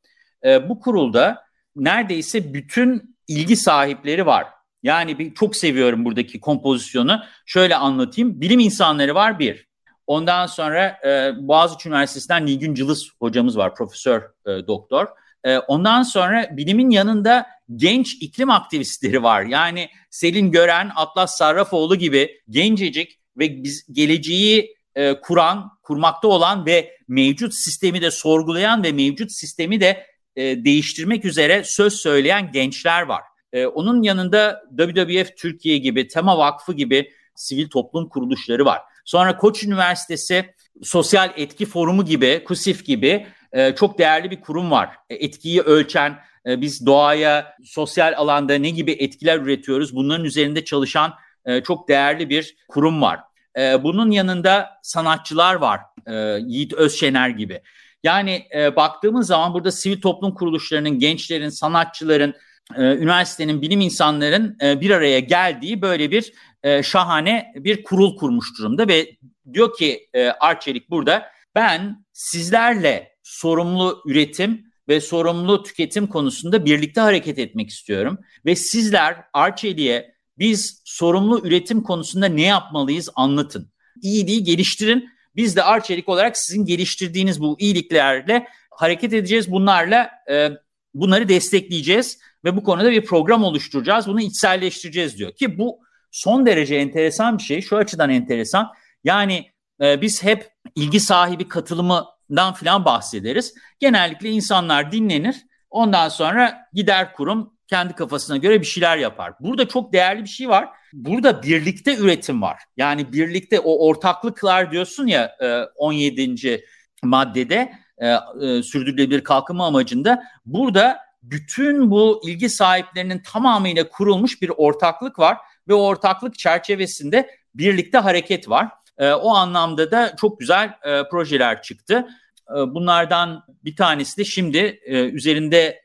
E, 0.44 0.68
bu 0.68 0.80
kurulda 0.80 1.49
neredeyse 1.76 2.54
bütün 2.54 3.16
ilgi 3.28 3.56
sahipleri 3.56 4.26
var. 4.26 4.46
Yani 4.82 5.18
bir, 5.18 5.34
çok 5.34 5.56
seviyorum 5.56 6.04
buradaki 6.04 6.40
kompozisyonu. 6.40 7.22
Şöyle 7.46 7.76
anlatayım. 7.76 8.40
Bilim 8.40 8.60
insanları 8.60 9.14
var 9.14 9.38
bir. 9.38 9.68
Ondan 10.06 10.46
sonra 10.46 10.98
e, 11.06 11.32
Boğaziçi 11.48 11.88
Üniversitesi'nden 11.88 12.46
Nilgün 12.46 12.74
Cılız 12.74 13.10
hocamız 13.18 13.56
var, 13.56 13.74
profesör 13.74 14.22
e, 14.46 14.66
doktor. 14.66 15.06
E, 15.44 15.58
ondan 15.58 16.02
sonra 16.02 16.56
bilimin 16.56 16.90
yanında 16.90 17.46
genç 17.76 18.14
iklim 18.20 18.50
aktivistleri 18.50 19.22
var. 19.22 19.42
Yani 19.42 19.88
Selin 20.10 20.50
Gören, 20.50 20.90
Atlas 20.96 21.38
Sarrafoğlu 21.38 21.96
gibi 21.96 22.40
gencecik 22.48 23.20
ve 23.36 23.62
biz 23.62 23.92
geleceği 23.92 24.76
e, 24.94 25.20
kuran, 25.20 25.70
kurmakta 25.82 26.28
olan 26.28 26.66
ve 26.66 26.98
mevcut 27.08 27.54
sistemi 27.54 28.02
de 28.02 28.10
sorgulayan 28.10 28.82
ve 28.82 28.92
mevcut 28.92 29.32
sistemi 29.32 29.80
de 29.80 30.06
e, 30.36 30.64
değiştirmek 30.64 31.24
üzere 31.24 31.64
söz 31.64 31.92
söyleyen 31.92 32.52
gençler 32.52 33.02
var. 33.02 33.22
E, 33.52 33.66
onun 33.66 34.02
yanında 34.02 34.62
WWF 34.78 35.36
Türkiye 35.36 35.78
gibi, 35.78 36.08
Tema 36.08 36.38
Vakfı 36.38 36.72
gibi 36.72 37.12
sivil 37.34 37.68
toplum 37.68 38.08
kuruluşları 38.08 38.64
var. 38.64 38.80
Sonra 39.04 39.36
Koç 39.36 39.64
Üniversitesi 39.64 40.54
Sosyal 40.82 41.30
Etki 41.36 41.66
Forumu 41.66 42.04
gibi, 42.04 42.44
KUSİF 42.44 42.86
gibi 42.86 43.26
e, 43.52 43.74
çok 43.74 43.98
değerli 43.98 44.30
bir 44.30 44.40
kurum 44.40 44.70
var. 44.70 44.90
E, 45.10 45.14
etkiyi 45.14 45.60
ölçen, 45.60 46.18
e, 46.46 46.60
biz 46.60 46.86
doğaya, 46.86 47.56
sosyal 47.64 48.14
alanda 48.16 48.54
ne 48.54 48.70
gibi 48.70 48.92
etkiler 48.92 49.38
üretiyoruz 49.38 49.96
bunların 49.96 50.24
üzerinde 50.24 50.64
çalışan 50.64 51.14
e, 51.44 51.62
çok 51.62 51.88
değerli 51.88 52.28
bir 52.28 52.56
kurum 52.68 53.02
var. 53.02 53.20
E, 53.58 53.82
bunun 53.82 54.10
yanında 54.10 54.70
sanatçılar 54.82 55.54
var, 55.54 55.80
e, 56.06 56.38
Yiğit 56.46 56.72
Özşener 56.72 57.28
gibi. 57.28 57.62
Yani 58.04 58.46
e, 58.54 58.76
baktığımız 58.76 59.26
zaman 59.26 59.54
burada 59.54 59.72
sivil 59.72 60.00
toplum 60.00 60.34
kuruluşlarının, 60.34 60.98
gençlerin, 60.98 61.48
sanatçıların, 61.48 62.34
e, 62.76 62.82
üniversitenin, 62.82 63.62
bilim 63.62 63.80
insanların 63.80 64.56
e, 64.62 64.80
bir 64.80 64.90
araya 64.90 65.20
geldiği 65.20 65.82
böyle 65.82 66.10
bir 66.10 66.32
e, 66.62 66.82
şahane 66.82 67.52
bir 67.56 67.82
kurul 67.82 68.16
kurmuş 68.16 68.46
durumda 68.58 68.88
ve 68.88 69.16
diyor 69.52 69.76
ki 69.76 70.08
e, 70.14 70.28
Arçelik 70.28 70.90
burada 70.90 71.26
ben 71.54 72.04
sizlerle 72.12 73.16
sorumlu 73.22 74.02
üretim 74.06 74.64
ve 74.88 75.00
sorumlu 75.00 75.62
tüketim 75.62 76.06
konusunda 76.06 76.64
birlikte 76.64 77.00
hareket 77.00 77.38
etmek 77.38 77.70
istiyorum 77.70 78.18
ve 78.46 78.56
sizler 78.56 79.16
Arçelik'e 79.32 80.14
biz 80.38 80.82
sorumlu 80.84 81.46
üretim 81.46 81.82
konusunda 81.82 82.26
ne 82.26 82.42
yapmalıyız 82.42 83.08
anlatın. 83.14 83.72
İyiliği 84.02 84.44
geliştirin 84.44 85.10
biz 85.36 85.56
de 85.56 85.62
Arçelik 85.62 86.08
olarak 86.08 86.36
sizin 86.36 86.64
geliştirdiğiniz 86.64 87.40
bu 87.40 87.56
iyiliklerle 87.58 88.46
hareket 88.70 89.12
edeceğiz. 89.12 89.50
Bunlarla 89.50 90.10
e, 90.30 90.50
bunları 90.94 91.28
destekleyeceğiz 91.28 92.18
ve 92.44 92.56
bu 92.56 92.64
konuda 92.64 92.90
bir 92.90 93.04
program 93.04 93.44
oluşturacağız. 93.44 94.06
Bunu 94.06 94.20
içselleştireceğiz 94.20 95.18
diyor. 95.18 95.32
Ki 95.32 95.58
bu 95.58 95.78
son 96.10 96.46
derece 96.46 96.74
enteresan 96.74 97.38
bir 97.38 97.42
şey. 97.42 97.62
Şu 97.62 97.76
açıdan 97.76 98.10
enteresan. 98.10 98.72
Yani 99.04 99.50
e, 99.82 100.00
biz 100.00 100.22
hep 100.22 100.50
ilgi 100.74 101.00
sahibi 101.00 101.48
katılımından 101.48 102.52
falan 102.54 102.84
bahsederiz. 102.84 103.54
Genellikle 103.78 104.30
insanlar 104.30 104.92
dinlenir. 104.92 105.36
Ondan 105.70 106.08
sonra 106.08 106.68
gider 106.72 107.12
kurum 107.12 107.54
kendi 107.70 107.94
kafasına 107.94 108.36
göre 108.36 108.60
bir 108.60 108.66
şeyler 108.66 108.96
yapar. 108.96 109.32
Burada 109.40 109.68
çok 109.68 109.92
değerli 109.92 110.22
bir 110.22 110.28
şey 110.28 110.48
var. 110.48 110.68
Burada 110.92 111.42
birlikte 111.42 111.96
üretim 111.96 112.42
var. 112.42 112.62
Yani 112.76 113.12
birlikte 113.12 113.60
o 113.60 113.86
ortaklıklar 113.86 114.70
diyorsun 114.70 115.06
ya 115.06 115.36
17. 115.76 116.48
E, 116.48 116.60
maddede 117.02 117.72
e, 117.98 118.08
e, 118.08 118.62
sürdürülebilir 118.62 119.24
kalkınma 119.24 119.66
amacında 119.66 120.22
burada 120.46 120.98
bütün 121.22 121.90
bu 121.90 122.22
ilgi 122.24 122.48
sahiplerinin 122.48 123.22
tamamıyla 123.32 123.88
kurulmuş 123.88 124.42
bir 124.42 124.48
ortaklık 124.56 125.18
var 125.18 125.36
ve 125.68 125.74
o 125.74 125.82
ortaklık 125.82 126.38
çerçevesinde 126.38 127.30
birlikte 127.54 127.98
hareket 127.98 128.48
var. 128.48 128.68
O 129.00 129.34
anlamda 129.34 129.90
da 129.90 130.16
çok 130.20 130.40
güzel 130.40 130.74
projeler 131.10 131.62
çıktı. 131.62 132.08
Bunlardan 132.48 133.44
bir 133.64 133.76
tanesi 133.76 134.16
de 134.16 134.24
şimdi 134.24 134.80
üzerinde 135.12 135.82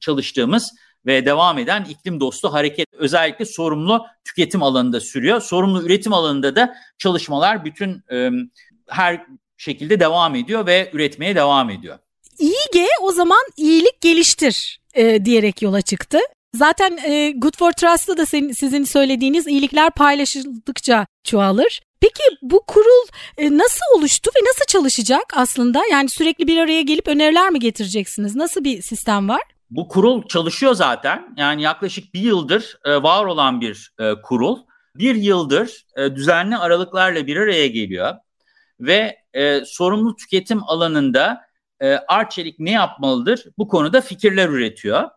çalıştığımız 0.00 0.72
ve 1.06 1.26
devam 1.26 1.58
eden 1.58 1.84
iklim 1.84 2.20
dostu 2.20 2.52
hareket 2.52 2.88
özellikle 2.92 3.44
sorumlu 3.44 4.06
tüketim 4.24 4.62
alanında 4.62 5.00
sürüyor. 5.00 5.40
Sorumlu 5.40 5.82
üretim 5.82 6.12
alanında 6.12 6.56
da 6.56 6.74
çalışmalar 6.98 7.64
bütün 7.64 8.02
e, 8.12 8.30
her 8.88 9.26
şekilde 9.56 10.00
devam 10.00 10.34
ediyor 10.34 10.66
ve 10.66 10.90
üretmeye 10.92 11.34
devam 11.34 11.70
ediyor. 11.70 11.98
İYİGE 12.38 12.88
o 13.00 13.12
zaman 13.12 13.42
iyilik 13.56 14.00
geliştir 14.00 14.80
e, 14.94 15.24
diyerek 15.24 15.62
yola 15.62 15.82
çıktı. 15.82 16.18
Zaten 16.54 16.96
e, 16.96 17.30
Good 17.30 17.56
for 17.58 17.72
Trust'ta 17.72 18.16
da 18.16 18.26
senin, 18.26 18.52
sizin 18.52 18.84
söylediğiniz 18.84 19.46
iyilikler 19.46 19.90
paylaşıldıkça 19.90 21.06
çoğalır. 21.24 21.82
Peki 22.00 22.22
bu 22.42 22.62
kurul 22.66 23.06
e, 23.38 23.58
nasıl 23.58 23.98
oluştu 23.98 24.30
ve 24.36 24.48
nasıl 24.48 24.64
çalışacak 24.68 25.32
aslında? 25.36 25.82
Yani 25.90 26.08
sürekli 26.08 26.46
bir 26.46 26.58
araya 26.58 26.82
gelip 26.82 27.08
öneriler 27.08 27.50
mi 27.50 27.58
getireceksiniz? 27.58 28.36
Nasıl 28.36 28.64
bir 28.64 28.82
sistem 28.82 29.28
var? 29.28 29.42
Bu 29.70 29.88
kurul 29.88 30.28
çalışıyor 30.28 30.74
zaten. 30.74 31.34
Yani 31.36 31.62
yaklaşık 31.62 32.14
bir 32.14 32.20
yıldır 32.20 32.78
e, 32.84 33.02
var 33.02 33.24
olan 33.24 33.60
bir 33.60 33.92
e, 34.00 34.14
kurul. 34.22 34.58
Bir 34.94 35.14
yıldır 35.14 35.86
e, 35.96 36.16
düzenli 36.16 36.56
aralıklarla 36.56 37.26
bir 37.26 37.36
araya 37.36 37.66
geliyor 37.66 38.14
ve 38.80 39.16
e, 39.34 39.60
sorumlu 39.64 40.16
tüketim 40.16 40.62
alanında 40.64 41.40
e, 41.80 41.96
Arçelik 42.08 42.58
ne 42.58 42.70
yapmalıdır? 42.70 43.44
Bu 43.58 43.68
konuda 43.68 44.00
fikirler 44.00 44.48
üretiyor 44.48 45.10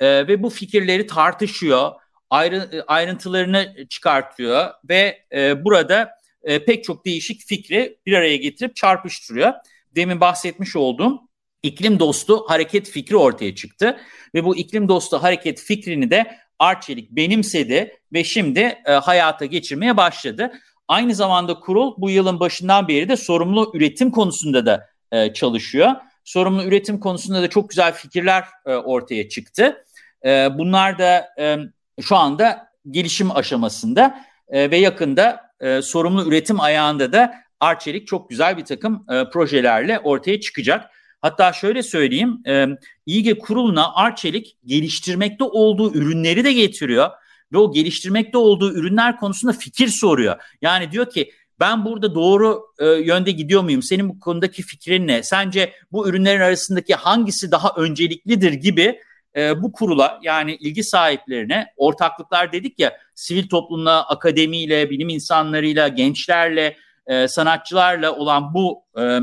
e, 0.00 0.28
ve 0.28 0.42
bu 0.42 0.50
fikirleri 0.50 1.06
tartışıyor, 1.06 1.92
ayrı, 2.30 2.84
ayrıntılarını 2.86 3.86
çıkartıyor 3.88 4.70
ve 4.88 5.24
e, 5.32 5.64
burada 5.64 6.10
e, 6.42 6.64
pek 6.64 6.84
çok 6.84 7.06
değişik 7.06 7.40
fikri 7.46 7.98
bir 8.06 8.12
araya 8.12 8.36
getirip 8.36 8.76
çarpıştırıyor. 8.76 9.52
Demin 9.96 10.20
bahsetmiş 10.20 10.76
olduğum 10.76 11.27
iklim 11.62 11.98
dostu 11.98 12.44
hareket 12.48 12.88
fikri 12.90 13.16
ortaya 13.16 13.54
çıktı 13.54 13.96
ve 14.34 14.44
bu 14.44 14.56
iklim 14.56 14.88
dostu 14.88 15.22
hareket 15.22 15.60
fikrini 15.60 16.10
de 16.10 16.38
Arçelik 16.58 17.10
benimsedi 17.10 17.96
ve 18.12 18.24
şimdi 18.24 18.60
e, 18.86 18.92
hayata 18.92 19.44
geçirmeye 19.44 19.96
başladı. 19.96 20.52
Aynı 20.88 21.14
zamanda 21.14 21.60
kurul 21.60 21.94
bu 21.98 22.10
yılın 22.10 22.40
başından 22.40 22.88
beri 22.88 23.08
de 23.08 23.16
sorumlu 23.16 23.72
üretim 23.74 24.10
konusunda 24.10 24.66
da 24.66 24.86
e, 25.12 25.32
çalışıyor. 25.32 25.94
Sorumlu 26.24 26.64
üretim 26.64 27.00
konusunda 27.00 27.42
da 27.42 27.50
çok 27.50 27.70
güzel 27.70 27.92
fikirler 27.92 28.44
e, 28.66 28.74
ortaya 28.74 29.28
çıktı. 29.28 29.84
E, 30.24 30.48
bunlar 30.58 30.98
da 30.98 31.28
e, 31.38 31.56
şu 32.02 32.16
anda 32.16 32.68
gelişim 32.90 33.36
aşamasında 33.36 34.24
e, 34.48 34.70
ve 34.70 34.76
yakında 34.76 35.50
e, 35.60 35.82
sorumlu 35.82 36.28
üretim 36.28 36.60
ayağında 36.60 37.12
da 37.12 37.34
Arçelik 37.60 38.06
çok 38.06 38.30
güzel 38.30 38.56
bir 38.56 38.64
takım 38.64 39.04
e, 39.10 39.24
projelerle 39.30 39.98
ortaya 39.98 40.40
çıkacak. 40.40 40.90
Hatta 41.22 41.52
şöyle 41.52 41.82
söyleyeyim, 41.82 42.42
e, 42.46 42.66
İGE 43.06 43.38
kuruluna 43.38 43.94
Arçelik 43.94 44.56
geliştirmekte 44.64 45.44
olduğu 45.44 45.94
ürünleri 45.94 46.44
de 46.44 46.52
getiriyor 46.52 47.10
ve 47.52 47.58
o 47.58 47.72
geliştirmekte 47.72 48.38
olduğu 48.38 48.72
ürünler 48.72 49.16
konusunda 49.16 49.52
fikir 49.52 49.88
soruyor. 49.88 50.36
Yani 50.62 50.92
diyor 50.92 51.10
ki 51.10 51.32
ben 51.60 51.84
burada 51.84 52.14
doğru 52.14 52.62
e, 52.78 52.86
yönde 52.86 53.30
gidiyor 53.30 53.62
muyum? 53.62 53.82
Senin 53.82 54.08
bu 54.08 54.20
konudaki 54.20 54.62
fikrin 54.62 55.06
ne? 55.06 55.22
Sence 55.22 55.72
bu 55.92 56.08
ürünlerin 56.08 56.40
arasındaki 56.40 56.94
hangisi 56.94 57.50
daha 57.50 57.72
önceliklidir 57.76 58.52
gibi 58.52 59.00
e, 59.36 59.62
bu 59.62 59.72
kurula 59.72 60.20
yani 60.22 60.54
ilgi 60.54 60.84
sahiplerine 60.84 61.66
ortaklıklar 61.76 62.52
dedik 62.52 62.78
ya 62.78 62.98
sivil 63.14 63.48
toplumla, 63.48 64.08
akademiyle, 64.08 64.90
bilim 64.90 65.08
insanlarıyla, 65.08 65.88
gençlerle, 65.88 66.76
e, 67.06 67.28
sanatçılarla 67.28 68.16
olan 68.16 68.54
bu 68.54 68.82
e, 69.00 69.20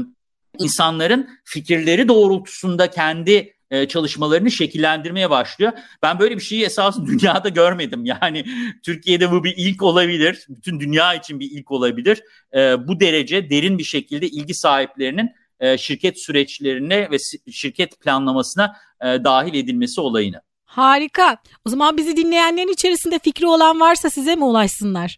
insanların 0.60 1.30
fikirleri 1.44 2.08
doğrultusunda 2.08 2.90
kendi 2.90 3.56
e, 3.72 3.88
çalışmalarını 3.88 4.52
şekillendirmeye 4.52 5.30
başlıyor. 5.30 5.72
Ben 6.04 6.20
böyle 6.20 6.36
bir 6.36 6.42
şeyi 6.42 6.66
esasında 6.66 7.08
dünyada 7.20 7.50
görmedim. 7.50 8.06
Yani 8.06 8.46
Türkiye'de 8.84 9.32
bu 9.32 9.44
bir 9.44 9.54
ilk 9.58 9.84
olabilir. 9.84 10.46
Bütün 10.50 10.80
dünya 10.80 11.14
için 11.14 11.40
bir 11.40 11.52
ilk 11.52 11.72
olabilir. 11.72 12.24
E, 12.54 12.88
bu 12.88 13.00
derece 13.00 13.50
derin 13.50 13.78
bir 13.78 13.84
şekilde 13.84 14.28
ilgi 14.28 14.54
sahiplerinin 14.54 15.32
e, 15.60 15.78
şirket 15.78 16.22
süreçlerine 16.22 17.12
ve 17.12 17.18
şirket 17.52 18.02
planlamasına 18.02 18.76
e, 19.02 19.06
dahil 19.06 19.54
edilmesi 19.54 20.02
olayını. 20.02 20.42
Harika. 20.76 21.38
O 21.66 21.70
zaman 21.70 21.98
bizi 21.98 22.18
dinleyenlerin 22.18 22.74
içerisinde 22.74 23.20
fikri 23.20 23.48
olan 23.48 23.80
varsa 23.80 24.10
size 24.10 24.36
mi 24.36 24.44
ulaşsınlar? 24.44 25.18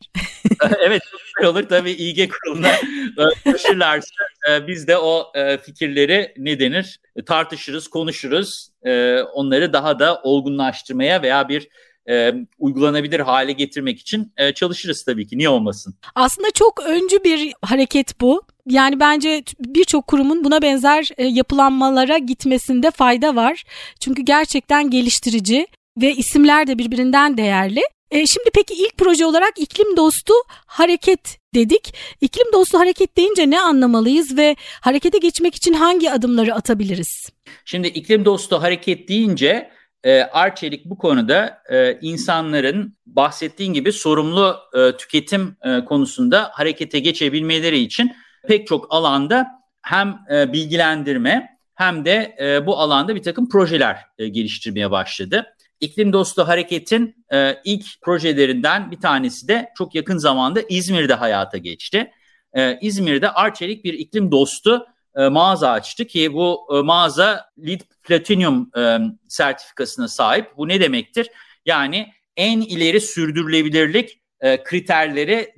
evet 0.80 1.02
olur 1.44 1.64
tabii 1.70 1.92
İG 1.92 2.32
kuruluna 2.32 2.72
ulaşırlarsa 3.46 4.16
e, 4.50 4.68
biz 4.68 4.88
de 4.88 4.98
o 4.98 5.32
e, 5.36 5.58
fikirleri 5.58 6.34
ne 6.38 6.60
denir 6.60 7.00
tartışırız, 7.26 7.88
konuşuruz. 7.88 8.70
E, 8.86 9.22
onları 9.22 9.74
daha 9.74 10.00
da 10.00 10.22
olgunlaştırmaya 10.24 11.22
veya 11.22 11.50
bir 11.50 11.68
e, 12.10 12.34
uygulanabilir 12.60 13.20
hale 13.20 13.52
getirmek 13.52 14.00
için 14.00 14.34
e, 14.38 14.54
çalışırız 14.54 15.04
tabii 15.04 15.28
ki. 15.28 15.38
Niye 15.38 15.50
olmasın? 15.50 15.96
Aslında 16.16 16.52
çok 16.52 16.84
öncü 16.84 17.24
bir 17.24 17.54
hareket 17.62 18.22
bu. 18.22 18.42
Yani 18.70 19.00
bence 19.00 19.44
birçok 19.60 20.08
kurumun 20.08 20.44
buna 20.44 20.62
benzer 20.62 21.10
e, 21.18 21.26
yapılanmalara 21.26 22.18
gitmesinde 22.18 22.92
fayda 22.92 23.36
var. 23.36 23.64
Çünkü 24.00 24.22
gerçekten 24.22 24.90
geliştirici 24.90 25.68
ve 26.02 26.16
isimler 26.16 26.68
de 26.68 26.78
birbirinden 26.78 27.38
değerli. 27.38 27.82
E, 28.12 28.28
şimdi 28.28 28.50
peki 28.54 28.74
ilk 28.74 28.98
proje 28.98 29.26
olarak 29.26 29.60
iklim 29.60 29.98
dostu 29.98 30.34
hareket 30.66 31.38
dedik. 31.56 31.94
İklim 32.22 32.54
dostu 32.54 32.80
hareket 32.80 33.18
deyince 33.18 33.50
ne 33.50 33.62
anlamalıyız 33.62 34.38
ve 34.38 34.56
harekete 34.82 35.18
geçmek 35.18 35.56
için 35.56 35.74
hangi 35.74 36.12
adımları 36.12 36.56
atabiliriz? 36.56 37.30
Şimdi 37.66 37.88
iklim 37.88 38.26
dostu 38.26 38.62
hareket 38.62 39.10
deyince 39.10 39.70
e, 40.04 40.22
Arçelik 40.22 40.86
bu 40.86 40.98
konuda 40.98 41.62
e, 41.72 42.00
insanların 42.02 42.98
bahsettiğin 43.06 43.74
gibi 43.74 43.92
sorumlu 43.92 44.58
e, 44.74 44.98
tüketim 44.98 45.58
e, 45.64 45.86
konusunda 45.86 46.50
harekete 46.54 47.00
geçebilmeleri 47.00 47.78
için 47.78 48.12
pek 48.48 48.68
çok 48.68 48.88
alanda 48.90 49.48
hem 49.82 50.20
e, 50.32 50.54
bilgilendirme 50.54 51.58
hem 51.76 52.06
de 52.06 52.36
e, 52.42 52.66
bu 52.66 52.78
alanda 52.78 53.16
bir 53.16 53.24
takım 53.24 53.50
projeler 53.50 53.98
e, 54.18 54.28
geliştirmeye 54.28 54.92
başladı. 54.92 55.46
İklim 55.80 56.14
Dostu 56.14 56.48
Hareket'in 56.48 57.26
e, 57.34 57.58
ilk 57.66 57.86
projelerinden 58.02 58.92
bir 58.92 59.00
tanesi 59.00 59.48
de 59.48 59.70
çok 59.78 59.96
yakın 59.96 60.18
zamanda 60.18 60.62
İzmir'de 60.70 61.14
hayata 61.14 61.58
geçti. 61.58 62.12
E, 62.54 62.80
İzmir'de 62.82 63.30
Arçelik 63.30 63.84
bir 63.84 63.94
iklim 63.94 64.32
dostu 64.32 64.86
e, 65.18 65.28
mağaza 65.28 65.72
açtı 65.72 66.06
ki 66.06 66.34
bu 66.34 66.68
e, 66.72 66.82
mağaza 66.82 67.50
LEED 67.66 67.82
Platinum 68.04 68.72
e, 68.78 68.98
sertifikasına 69.28 70.08
sahip. 70.08 70.58
Bu 70.58 70.68
ne 70.68 70.82
demektir? 70.82 71.30
Yani 71.66 72.14
en 72.36 72.62
ileri 72.62 73.02
sürdürülebilirlik 73.02 74.22
kriterleri 74.64 75.54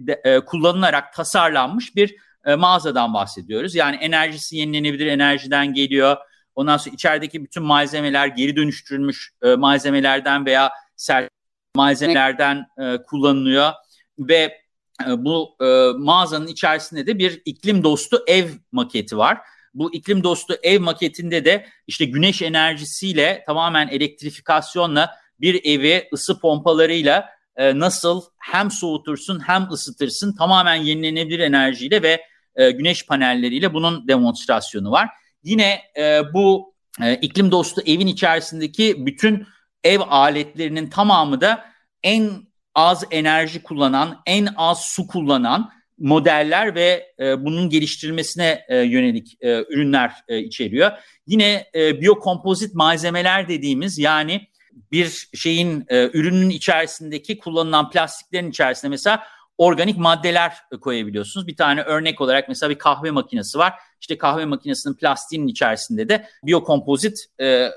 kullanılarak 0.46 1.14
tasarlanmış 1.14 1.96
bir 1.96 2.16
mağazadan 2.58 3.14
bahsediyoruz. 3.14 3.76
Yani 3.76 3.96
enerjisi 3.96 4.58
yenilenebilir 4.58 5.08
enerjiden 5.08 5.74
geliyor. 5.74 6.18
Ondan 6.56 6.78
sonra 6.78 6.96
içerideki 6.96 7.44
bütün 7.44 7.64
malzemeler 7.64 8.28
geri 8.28 8.56
dönüştürülmüş 8.56 9.32
malzemelerden 9.58 10.46
veya 10.46 10.72
sert 10.96 11.30
malzemelerden 11.76 12.66
kullanılıyor 13.08 13.72
ve 14.20 14.62
bu 15.08 15.56
e, 15.62 15.92
mağazanın 15.98 16.48
içerisinde 16.48 17.08
de 17.08 17.20
bir 17.20 17.42
iklim 17.46 17.84
dostu 17.84 18.24
ev 18.28 18.50
maketi 18.72 19.18
var. 19.18 19.38
Bu 19.74 19.94
iklim 19.94 20.24
dostu 20.24 20.56
ev 20.64 20.82
maketinde 20.82 21.46
de 21.46 21.66
işte 21.88 22.06
güneş 22.06 22.42
enerjisiyle 22.42 23.44
tamamen 23.46 23.88
elektrifikasyonla 23.88 25.16
bir 25.40 25.66
evi 25.66 26.10
ısı 26.14 26.40
pompalarıyla 26.40 27.30
e, 27.56 27.80
nasıl 27.80 28.22
hem 28.40 28.72
soğutursun 28.72 29.48
hem 29.48 29.72
ısıtırsın 29.72 30.36
tamamen 30.36 30.76
yenilenebilir 30.76 31.40
enerjiyle 31.40 32.04
ve 32.04 32.22
e, 32.56 32.72
güneş 32.72 33.06
panelleriyle 33.06 33.74
bunun 33.74 34.08
demonstrasyonu 34.08 34.92
var. 34.92 35.10
Yine 35.44 35.82
e, 35.98 36.34
bu 36.34 36.74
e, 37.02 37.16
iklim 37.16 37.52
dostu 37.52 37.82
evin 37.86 38.08
içerisindeki 38.08 39.06
bütün 39.06 39.48
ev 39.84 40.00
aletlerinin 40.10 40.90
tamamı 40.90 41.42
da 41.42 41.66
en 42.04 42.49
az 42.76 43.04
enerji 43.12 43.64
kullanan, 43.64 44.22
en 44.26 44.48
az 44.56 44.86
su 44.86 45.08
kullanan 45.08 45.72
modeller 46.00 46.76
ve 46.76 47.14
e, 47.20 47.46
bunun 47.46 47.70
geliştirilmesine 47.70 48.66
e, 48.68 48.78
yönelik 48.78 49.38
e, 49.42 49.66
ürünler 49.70 50.14
e, 50.28 50.40
içeriyor. 50.40 50.92
Yine 51.28 51.66
e, 51.76 52.02
biyokompozit 52.02 52.76
malzemeler 52.76 53.48
dediğimiz 53.48 53.98
yani 53.98 54.48
bir 54.92 55.30
şeyin 55.34 55.86
e, 55.90 56.10
ürünün 56.14 56.50
içerisindeki 56.50 57.38
kullanılan 57.38 57.90
plastiklerin 57.90 58.50
içerisinde 58.50 58.90
mesela 58.90 59.24
organik 59.58 59.98
maddeler 59.98 60.54
koyabiliyorsunuz. 60.82 61.48
Bir 61.48 61.56
tane 61.56 61.82
örnek 61.82 62.22
olarak 62.22 62.48
mesela 62.48 62.70
bir 62.70 62.78
kahve 62.78 63.12
makinesi 63.12 63.58
var. 63.58 63.74
İşte 64.02 64.18
kahve 64.18 64.46
makinesinin 64.46 64.96
plastiğinin 64.96 65.48
içerisinde 65.48 66.10
de 66.10 66.26
biyokompozit 66.44 67.26
e, 67.42 67.70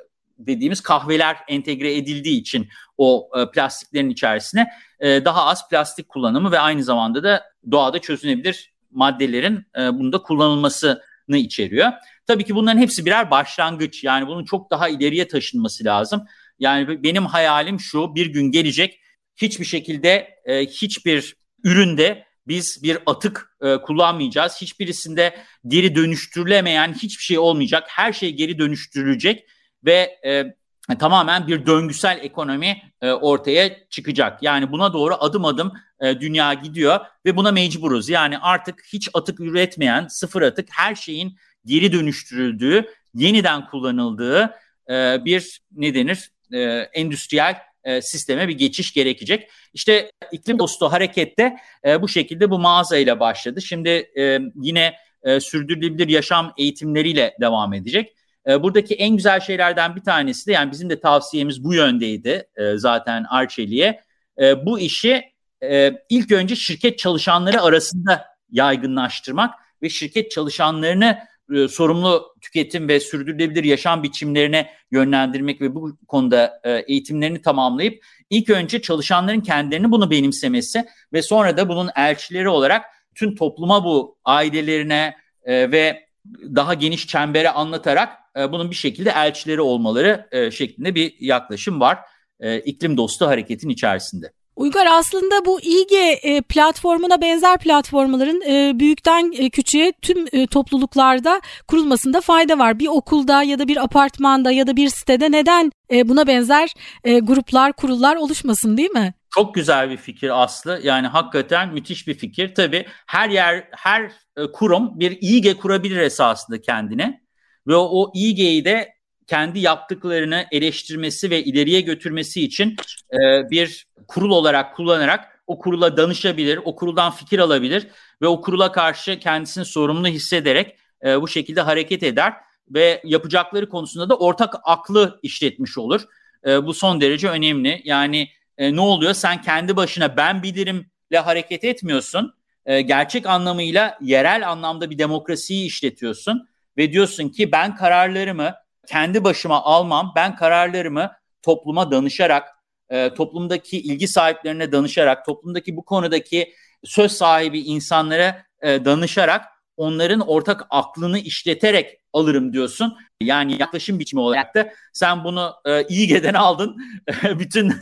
dediğimiz 0.46 0.80
kahveler 0.80 1.36
entegre 1.48 1.96
edildiği 1.96 2.40
için 2.40 2.68
o 2.98 3.30
e, 3.36 3.50
plastiklerin 3.50 4.10
içerisine 4.10 4.68
e, 5.00 5.24
daha 5.24 5.46
az 5.46 5.68
plastik 5.68 6.08
kullanımı 6.08 6.52
ve 6.52 6.58
aynı 6.58 6.84
zamanda 6.84 7.22
da 7.22 7.44
doğada 7.70 7.98
çözünebilir 7.98 8.72
maddelerin 8.90 9.66
e, 9.78 9.98
bunda 9.98 10.22
kullanılmasını 10.22 11.36
içeriyor. 11.36 11.92
Tabii 12.26 12.44
ki 12.44 12.54
bunların 12.54 12.80
hepsi 12.80 13.06
birer 13.06 13.30
başlangıç. 13.30 14.04
Yani 14.04 14.26
bunun 14.26 14.44
çok 14.44 14.70
daha 14.70 14.88
ileriye 14.88 15.28
taşınması 15.28 15.84
lazım. 15.84 16.24
Yani 16.58 17.02
benim 17.02 17.26
hayalim 17.26 17.80
şu 17.80 18.14
bir 18.14 18.26
gün 18.26 18.50
gelecek 18.50 19.00
hiçbir 19.36 19.64
şekilde 19.64 20.28
e, 20.44 20.66
hiçbir 20.66 21.36
üründe 21.64 22.24
biz 22.46 22.82
bir 22.82 22.98
atık 23.06 23.56
e, 23.62 23.76
kullanmayacağız. 23.76 24.60
Hiçbirisinde 24.60 25.36
geri 25.66 25.94
dönüştürülemeyen 25.94 26.94
hiçbir 26.94 27.22
şey 27.22 27.38
olmayacak. 27.38 27.84
Her 27.88 28.12
şey 28.12 28.32
geri 28.32 28.58
dönüştürülecek 28.58 29.46
ve 29.84 30.18
e, 30.24 30.54
tamamen 30.98 31.46
bir 31.46 31.66
döngüsel 31.66 32.18
ekonomi 32.22 32.82
e, 33.02 33.12
ortaya 33.12 33.88
çıkacak. 33.88 34.42
Yani 34.42 34.72
buna 34.72 34.92
doğru 34.92 35.14
adım 35.20 35.44
adım 35.44 35.72
e, 36.00 36.20
dünya 36.20 36.54
gidiyor 36.54 37.00
ve 37.26 37.36
buna 37.36 37.52
mecburuz. 37.52 38.08
Yani 38.08 38.38
artık 38.38 38.82
hiç 38.92 39.08
atık 39.14 39.40
üretmeyen, 39.40 40.06
sıfır 40.06 40.42
atık 40.42 40.68
her 40.72 40.94
şeyin 40.94 41.38
geri 41.66 41.92
dönüştürüldüğü, 41.92 42.86
yeniden 43.14 43.66
kullanıldığı 43.66 44.54
e, 44.90 45.24
bir 45.24 45.60
ne 45.72 45.94
denir? 45.94 46.30
E, 46.52 46.60
endüstriyel 46.92 47.56
e, 47.84 48.02
sisteme 48.02 48.48
bir 48.48 48.58
geçiş 48.58 48.92
gerekecek. 48.92 49.50
İşte 49.74 50.12
iklim 50.32 50.58
dostu 50.58 50.92
harekette 50.92 51.56
e, 51.86 52.02
bu 52.02 52.08
şekilde 52.08 52.50
bu 52.50 52.58
mağazayla 52.58 53.20
başladı. 53.20 53.62
Şimdi 53.62 53.88
e, 54.18 54.38
yine 54.54 54.94
e, 55.22 55.40
sürdürülebilir 55.40 56.08
yaşam 56.08 56.52
eğitimleriyle 56.58 57.36
devam 57.40 57.74
edecek. 57.74 58.16
E, 58.48 58.62
buradaki 58.62 58.94
en 58.94 59.16
güzel 59.16 59.40
şeylerden 59.40 59.96
bir 59.96 60.00
tanesi 60.00 60.46
de 60.46 60.52
yani 60.52 60.72
bizim 60.72 60.90
de 60.90 61.00
tavsiyemiz 61.00 61.64
bu 61.64 61.74
yöndeydi 61.74 62.48
e, 62.56 62.76
zaten 62.76 63.24
Arçeli'ye. 63.24 64.00
E, 64.40 64.66
bu 64.66 64.78
işi 64.78 65.22
e, 65.62 65.92
ilk 66.08 66.32
önce 66.32 66.56
şirket 66.56 66.98
çalışanları 66.98 67.62
arasında 67.62 68.24
yaygınlaştırmak 68.50 69.54
ve 69.82 69.88
şirket 69.88 70.30
çalışanlarını 70.30 71.18
e, 71.54 71.68
sorumlu 71.68 72.34
tüketim 72.40 72.88
ve 72.88 73.00
sürdürülebilir 73.00 73.64
yaşam 73.64 74.02
biçimlerine 74.02 74.70
yönlendirmek 74.90 75.60
ve 75.60 75.74
bu 75.74 75.96
konuda 76.08 76.60
e, 76.64 76.70
eğitimlerini 76.70 77.42
tamamlayıp 77.42 78.04
ilk 78.30 78.50
önce 78.50 78.82
çalışanların 78.82 79.40
kendilerini 79.40 79.90
bunu 79.90 80.10
benimsemesi 80.10 80.84
ve 81.12 81.22
sonra 81.22 81.56
da 81.56 81.68
bunun 81.68 81.90
elçileri 81.96 82.48
olarak 82.48 82.84
tüm 83.14 83.34
topluma 83.34 83.84
bu 83.84 84.18
ailelerine 84.24 85.16
e, 85.44 85.72
ve 85.72 86.06
daha 86.42 86.74
geniş 86.74 87.06
çembere 87.06 87.50
anlatarak 87.50 88.21
e, 88.38 88.52
bunun 88.52 88.70
bir 88.70 88.76
şekilde 88.76 89.10
elçileri 89.10 89.60
olmaları 89.60 90.28
e, 90.32 90.50
şeklinde 90.50 90.94
bir 90.94 91.14
yaklaşım 91.20 91.80
var 91.80 91.98
e, 92.40 92.58
iklim 92.58 92.96
dostu 92.96 93.26
hareketin 93.26 93.68
içerisinde. 93.68 94.32
Uygar 94.56 94.86
aslında 94.90 95.44
bu 95.44 95.60
İGE 95.60 96.40
platformuna 96.48 97.20
benzer 97.20 97.58
platformların 97.58 98.40
büyükten 98.78 99.32
küçüğe 99.32 99.92
tüm 100.02 100.46
topluluklarda 100.46 101.40
kurulmasında 101.68 102.20
fayda 102.20 102.58
var. 102.58 102.78
Bir 102.78 102.88
okulda 102.88 103.42
ya 103.42 103.58
da 103.58 103.68
bir 103.68 103.84
apartmanda 103.84 104.50
ya 104.50 104.66
da 104.66 104.76
bir 104.76 104.88
sitede 104.88 105.32
neden 105.32 105.70
buna 106.04 106.26
benzer 106.26 106.74
gruplar, 107.04 107.72
kurullar 107.72 108.16
oluşmasın 108.16 108.76
değil 108.76 108.90
mi? 108.90 109.14
Çok 109.34 109.54
güzel 109.54 109.90
bir 109.90 109.96
fikir 109.96 110.42
Aslı. 110.42 110.80
Yani 110.82 111.06
hakikaten 111.06 111.72
müthiş 111.72 112.08
bir 112.08 112.14
fikir. 112.14 112.54
Tabii 112.54 112.86
her 113.06 113.28
yer, 113.28 113.68
her 113.76 114.12
kurum 114.52 115.00
bir 115.00 115.18
İGE 115.20 115.54
kurabilir 115.54 115.96
esasında 115.96 116.60
kendine. 116.60 117.21
Ve 117.66 117.76
o, 117.76 118.12
İGE'yi 118.14 118.64
de 118.64 118.94
kendi 119.26 119.58
yaptıklarını 119.58 120.46
eleştirmesi 120.52 121.30
ve 121.30 121.44
ileriye 121.44 121.80
götürmesi 121.80 122.42
için 122.42 122.76
e, 123.12 123.50
bir 123.50 123.86
kurul 124.08 124.30
olarak 124.30 124.76
kullanarak 124.76 125.42
o 125.46 125.58
kurula 125.58 125.96
danışabilir, 125.96 126.60
o 126.64 126.76
kuruldan 126.76 127.12
fikir 127.12 127.38
alabilir 127.38 127.86
ve 128.22 128.26
o 128.26 128.40
kurula 128.40 128.72
karşı 128.72 129.18
kendisini 129.18 129.64
sorumlu 129.64 130.08
hissederek 130.08 130.76
e, 131.04 131.22
bu 131.22 131.28
şekilde 131.28 131.60
hareket 131.60 132.02
eder 132.02 132.34
ve 132.68 133.02
yapacakları 133.04 133.68
konusunda 133.68 134.08
da 134.08 134.16
ortak 134.16 134.54
aklı 134.64 135.20
işletmiş 135.22 135.78
olur. 135.78 136.02
E, 136.46 136.66
bu 136.66 136.74
son 136.74 137.00
derece 137.00 137.28
önemli. 137.28 137.80
Yani 137.84 138.28
e, 138.58 138.76
ne 138.76 138.80
oluyor? 138.80 139.14
Sen 139.14 139.42
kendi 139.42 139.76
başına 139.76 140.16
ben 140.16 140.42
bilirimle 140.42 141.18
hareket 141.24 141.64
etmiyorsun. 141.64 142.34
E, 142.66 142.80
gerçek 142.80 143.26
anlamıyla 143.26 143.98
yerel 144.00 144.50
anlamda 144.50 144.90
bir 144.90 144.98
demokrasiyi 144.98 145.66
işletiyorsun 145.66 146.48
ve 146.76 146.92
diyorsun 146.92 147.28
ki 147.28 147.52
ben 147.52 147.76
kararlarımı 147.76 148.54
kendi 148.86 149.24
başıma 149.24 149.62
almam. 149.62 150.12
Ben 150.16 150.36
kararlarımı 150.36 151.12
topluma 151.42 151.90
danışarak, 151.90 152.48
e, 152.90 153.14
toplumdaki 153.14 153.80
ilgi 153.80 154.08
sahiplerine 154.08 154.72
danışarak, 154.72 155.26
toplumdaki 155.26 155.76
bu 155.76 155.84
konudaki 155.84 156.54
söz 156.84 157.12
sahibi 157.12 157.60
insanlara 157.60 158.44
e, 158.62 158.84
danışarak 158.84 159.44
onların 159.76 160.20
ortak 160.20 160.66
aklını 160.70 161.18
işleterek 161.18 161.98
alırım 162.12 162.52
diyorsun. 162.52 162.96
Yani 163.20 163.60
yaklaşım 163.60 163.98
biçimi 163.98 164.20
olarak 164.20 164.54
da 164.54 164.72
sen 164.92 165.24
bunu 165.24 165.54
e, 165.64 165.86
iyi 165.86 166.06
geden 166.06 166.34
aldın. 166.34 166.76
Bütün 167.38 167.72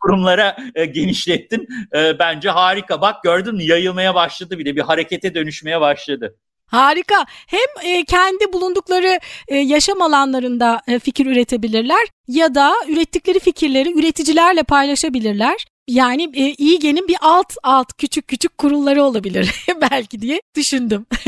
kurumlara 0.00 0.56
e, 0.74 0.84
genişlettin. 0.84 1.68
E, 1.94 2.18
bence 2.18 2.50
harika. 2.50 3.00
Bak 3.00 3.22
gördün 3.22 3.54
mü 3.54 3.62
yayılmaya 3.62 4.14
başladı 4.14 4.58
bile 4.58 4.76
bir 4.76 4.80
harekete 4.80 5.34
dönüşmeye 5.34 5.80
başladı. 5.80 6.36
Harika. 6.68 7.26
Hem 7.46 7.90
e, 7.92 8.04
kendi 8.04 8.52
bulundukları 8.52 9.20
e, 9.48 9.56
yaşam 9.56 10.02
alanlarında 10.02 10.80
e, 10.86 10.98
fikir 10.98 11.26
üretebilirler 11.26 12.06
ya 12.28 12.54
da 12.54 12.74
ürettikleri 12.88 13.38
fikirleri 13.40 13.98
üreticilerle 13.98 14.62
paylaşabilirler. 14.62 15.66
Yani 15.88 16.30
e, 16.34 16.54
İİGE'nin 16.54 17.08
bir 17.08 17.16
alt 17.20 17.52
alt 17.62 17.92
küçük 17.98 18.28
küçük 18.28 18.58
kurulları 18.58 19.02
olabilir 19.02 19.64
belki 19.90 20.20
diye 20.20 20.40
düşündüm. 20.56 21.06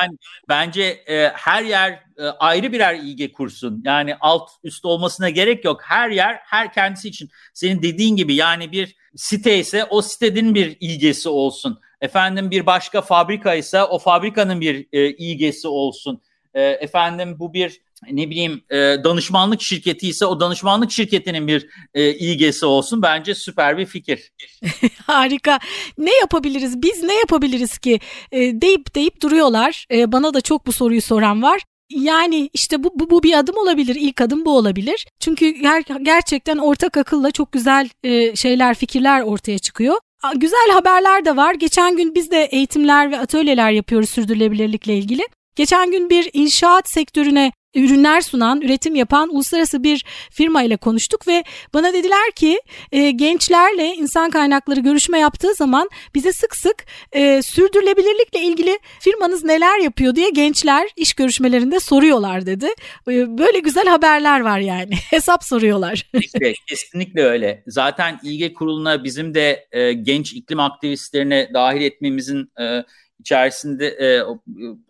yani 0.00 0.16
bence 0.48 0.82
e, 0.82 1.28
her 1.34 1.62
yer 1.62 1.90
e, 2.18 2.22
ayrı 2.22 2.72
birer 2.72 2.94
İİGE 2.94 3.32
kursun. 3.32 3.82
Yani 3.84 4.16
alt 4.20 4.50
üst 4.64 4.84
olmasına 4.84 5.30
gerek 5.30 5.64
yok. 5.64 5.80
Her 5.84 6.10
yer 6.10 6.40
her 6.44 6.72
kendisi 6.72 7.08
için. 7.08 7.28
Senin 7.54 7.82
dediğin 7.82 8.16
gibi 8.16 8.34
yani 8.34 8.72
bir 8.72 8.96
site 9.16 9.58
ise 9.58 9.84
o 9.84 10.02
sitenin 10.02 10.54
bir 10.54 10.76
İİGE'si 10.80 11.28
olsun 11.28 11.80
Efendim 12.00 12.50
bir 12.50 12.66
başka 12.66 13.02
fabrika 13.02 13.54
ise 13.54 13.84
o 13.84 13.98
fabrikanın 13.98 14.60
bir 14.60 14.86
e, 14.92 15.08
İG'si 15.08 15.68
olsun. 15.68 16.22
E, 16.54 16.62
efendim 16.62 17.38
bu 17.38 17.54
bir 17.54 17.80
ne 18.10 18.30
bileyim 18.30 18.62
e, 18.70 18.76
danışmanlık 18.76 19.62
şirketi 19.62 20.08
ise 20.08 20.26
o 20.26 20.40
danışmanlık 20.40 20.90
şirketinin 20.90 21.46
bir 21.46 21.68
e, 21.94 22.14
İG'si 22.14 22.66
olsun. 22.66 23.02
Bence 23.02 23.34
süper 23.34 23.78
bir 23.78 23.86
fikir. 23.86 24.32
Harika. 25.06 25.58
Ne 25.98 26.14
yapabiliriz? 26.14 26.82
Biz 26.82 27.02
ne 27.02 27.14
yapabiliriz 27.14 27.78
ki? 27.78 28.00
E, 28.32 28.60
deyip 28.60 28.94
deyip 28.94 29.22
duruyorlar. 29.22 29.86
E, 29.92 30.12
bana 30.12 30.34
da 30.34 30.40
çok 30.40 30.66
bu 30.66 30.72
soruyu 30.72 31.02
soran 31.02 31.42
var. 31.42 31.60
Yani 31.90 32.50
işte 32.52 32.84
bu, 32.84 32.92
bu, 32.94 33.10
bu 33.10 33.22
bir 33.22 33.38
adım 33.38 33.56
olabilir. 33.56 33.94
İlk 33.94 34.20
adım 34.20 34.44
bu 34.44 34.56
olabilir. 34.56 35.06
Çünkü 35.20 35.50
ger 35.50 35.84
gerçekten 36.02 36.58
ortak 36.58 36.96
akılla 36.96 37.30
çok 37.30 37.52
güzel 37.52 37.88
e, 38.02 38.36
şeyler, 38.36 38.74
fikirler 38.74 39.22
ortaya 39.22 39.58
çıkıyor. 39.58 39.98
Güzel 40.36 40.70
haberler 40.72 41.24
de 41.24 41.36
var. 41.36 41.54
Geçen 41.54 41.96
gün 41.96 42.14
biz 42.14 42.30
de 42.30 42.44
eğitimler 42.44 43.10
ve 43.10 43.18
atölyeler 43.18 43.70
yapıyoruz 43.70 44.10
sürdürülebilirlikle 44.10 44.96
ilgili. 44.96 45.22
Geçen 45.56 45.90
gün 45.90 46.10
bir 46.10 46.30
inşaat 46.32 46.88
sektörüne 46.88 47.52
ürünler 47.74 48.20
sunan, 48.20 48.60
üretim 48.60 48.94
yapan 48.94 49.28
uluslararası 49.34 49.82
bir 49.82 50.04
firma 50.30 50.62
ile 50.62 50.76
konuştuk 50.76 51.28
ve 51.28 51.44
bana 51.74 51.92
dediler 51.92 52.30
ki 52.36 52.60
e, 52.92 53.10
gençlerle 53.10 53.94
insan 53.94 54.30
kaynakları 54.30 54.80
görüşme 54.80 55.18
yaptığı 55.18 55.54
zaman 55.54 55.88
bize 56.14 56.32
sık 56.32 56.56
sık 56.56 56.84
e, 57.12 57.42
sürdürülebilirlikle 57.42 58.40
ilgili 58.40 58.78
firmanız 59.00 59.44
neler 59.44 59.78
yapıyor 59.78 60.14
diye 60.14 60.30
gençler 60.30 60.88
iş 60.96 61.14
görüşmelerinde 61.14 61.80
soruyorlar 61.80 62.46
dedi. 62.46 62.68
E, 63.08 63.38
böyle 63.38 63.58
güzel 63.58 63.86
haberler 63.86 64.40
var 64.40 64.58
yani. 64.58 64.94
Hesap 65.10 65.44
soruyorlar. 65.44 66.06
Kesinlikle, 66.12 66.52
kesinlikle 66.68 67.24
öyle. 67.24 67.62
Zaten 67.66 68.20
İlge 68.22 68.52
Kurulu'na 68.52 69.04
bizim 69.04 69.34
de 69.34 69.66
e, 69.72 69.92
genç 69.92 70.32
iklim 70.32 70.60
aktivistlerine 70.60 71.50
dahil 71.54 71.82
etmemizin 71.82 72.52
e, 72.60 72.84
içerisinde 73.20 73.88
e, 73.88 74.22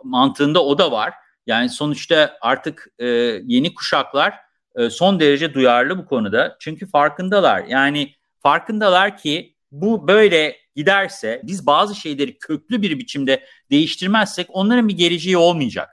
mantığında 0.04 0.64
o 0.64 0.78
da 0.78 0.92
var. 0.92 1.12
Yani 1.50 1.68
sonuçta 1.68 2.38
artık 2.40 2.86
e, 2.98 3.06
yeni 3.44 3.74
kuşaklar 3.74 4.34
e, 4.76 4.90
son 4.90 5.20
derece 5.20 5.54
duyarlı 5.54 5.98
bu 5.98 6.06
konuda. 6.06 6.56
Çünkü 6.60 6.86
farkındalar. 6.86 7.64
Yani 7.64 8.14
farkındalar 8.38 9.16
ki 9.16 9.56
bu 9.72 10.08
böyle 10.08 10.56
giderse 10.76 11.42
biz 11.44 11.66
bazı 11.66 11.94
şeyleri 11.94 12.38
köklü 12.38 12.82
bir 12.82 12.98
biçimde 12.98 13.44
değiştirmezsek 13.70 14.46
onların 14.50 14.88
bir 14.88 14.96
geleceği 14.96 15.36
olmayacak. 15.36 15.88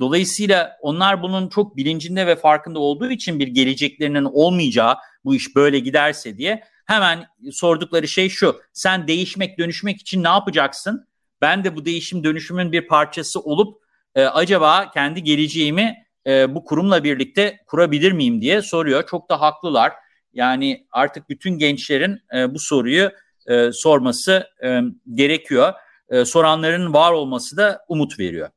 Dolayısıyla 0.00 0.76
onlar 0.80 1.22
bunun 1.22 1.48
çok 1.48 1.76
bilincinde 1.76 2.26
ve 2.26 2.36
farkında 2.36 2.78
olduğu 2.78 3.10
için 3.10 3.38
bir 3.38 3.48
geleceklerinin 3.48 4.24
olmayacağı 4.24 4.96
bu 5.24 5.34
iş 5.34 5.56
böyle 5.56 5.78
giderse 5.78 6.36
diye 6.36 6.64
hemen 6.86 7.26
sordukları 7.52 8.08
şey 8.08 8.28
şu. 8.28 8.60
Sen 8.72 9.08
değişmek, 9.08 9.58
dönüşmek 9.58 10.00
için 10.00 10.24
ne 10.24 10.28
yapacaksın? 10.28 11.06
Ben 11.40 11.64
de 11.64 11.76
bu 11.76 11.84
değişim 11.84 12.24
dönüşümün 12.24 12.72
bir 12.72 12.86
parçası 12.86 13.40
olup 13.40 13.80
e, 14.14 14.22
acaba 14.24 14.90
kendi 14.90 15.22
geleceğimi 15.22 15.94
e, 16.26 16.54
bu 16.54 16.64
kurumla 16.64 17.04
birlikte 17.04 17.58
kurabilir 17.66 18.12
miyim 18.12 18.40
diye 18.40 18.62
soruyor. 18.62 19.06
Çok 19.06 19.28
da 19.30 19.40
haklılar. 19.40 19.92
Yani 20.32 20.86
artık 20.92 21.28
bütün 21.28 21.58
gençlerin 21.58 22.18
e, 22.34 22.54
bu 22.54 22.58
soruyu 22.58 23.10
e, 23.46 23.72
sorması 23.72 24.46
e, 24.64 24.80
gerekiyor. 25.14 25.72
E, 26.08 26.24
soranların 26.24 26.92
var 26.92 27.12
olması 27.12 27.56
da 27.56 27.84
umut 27.88 28.18
veriyor. 28.18 28.48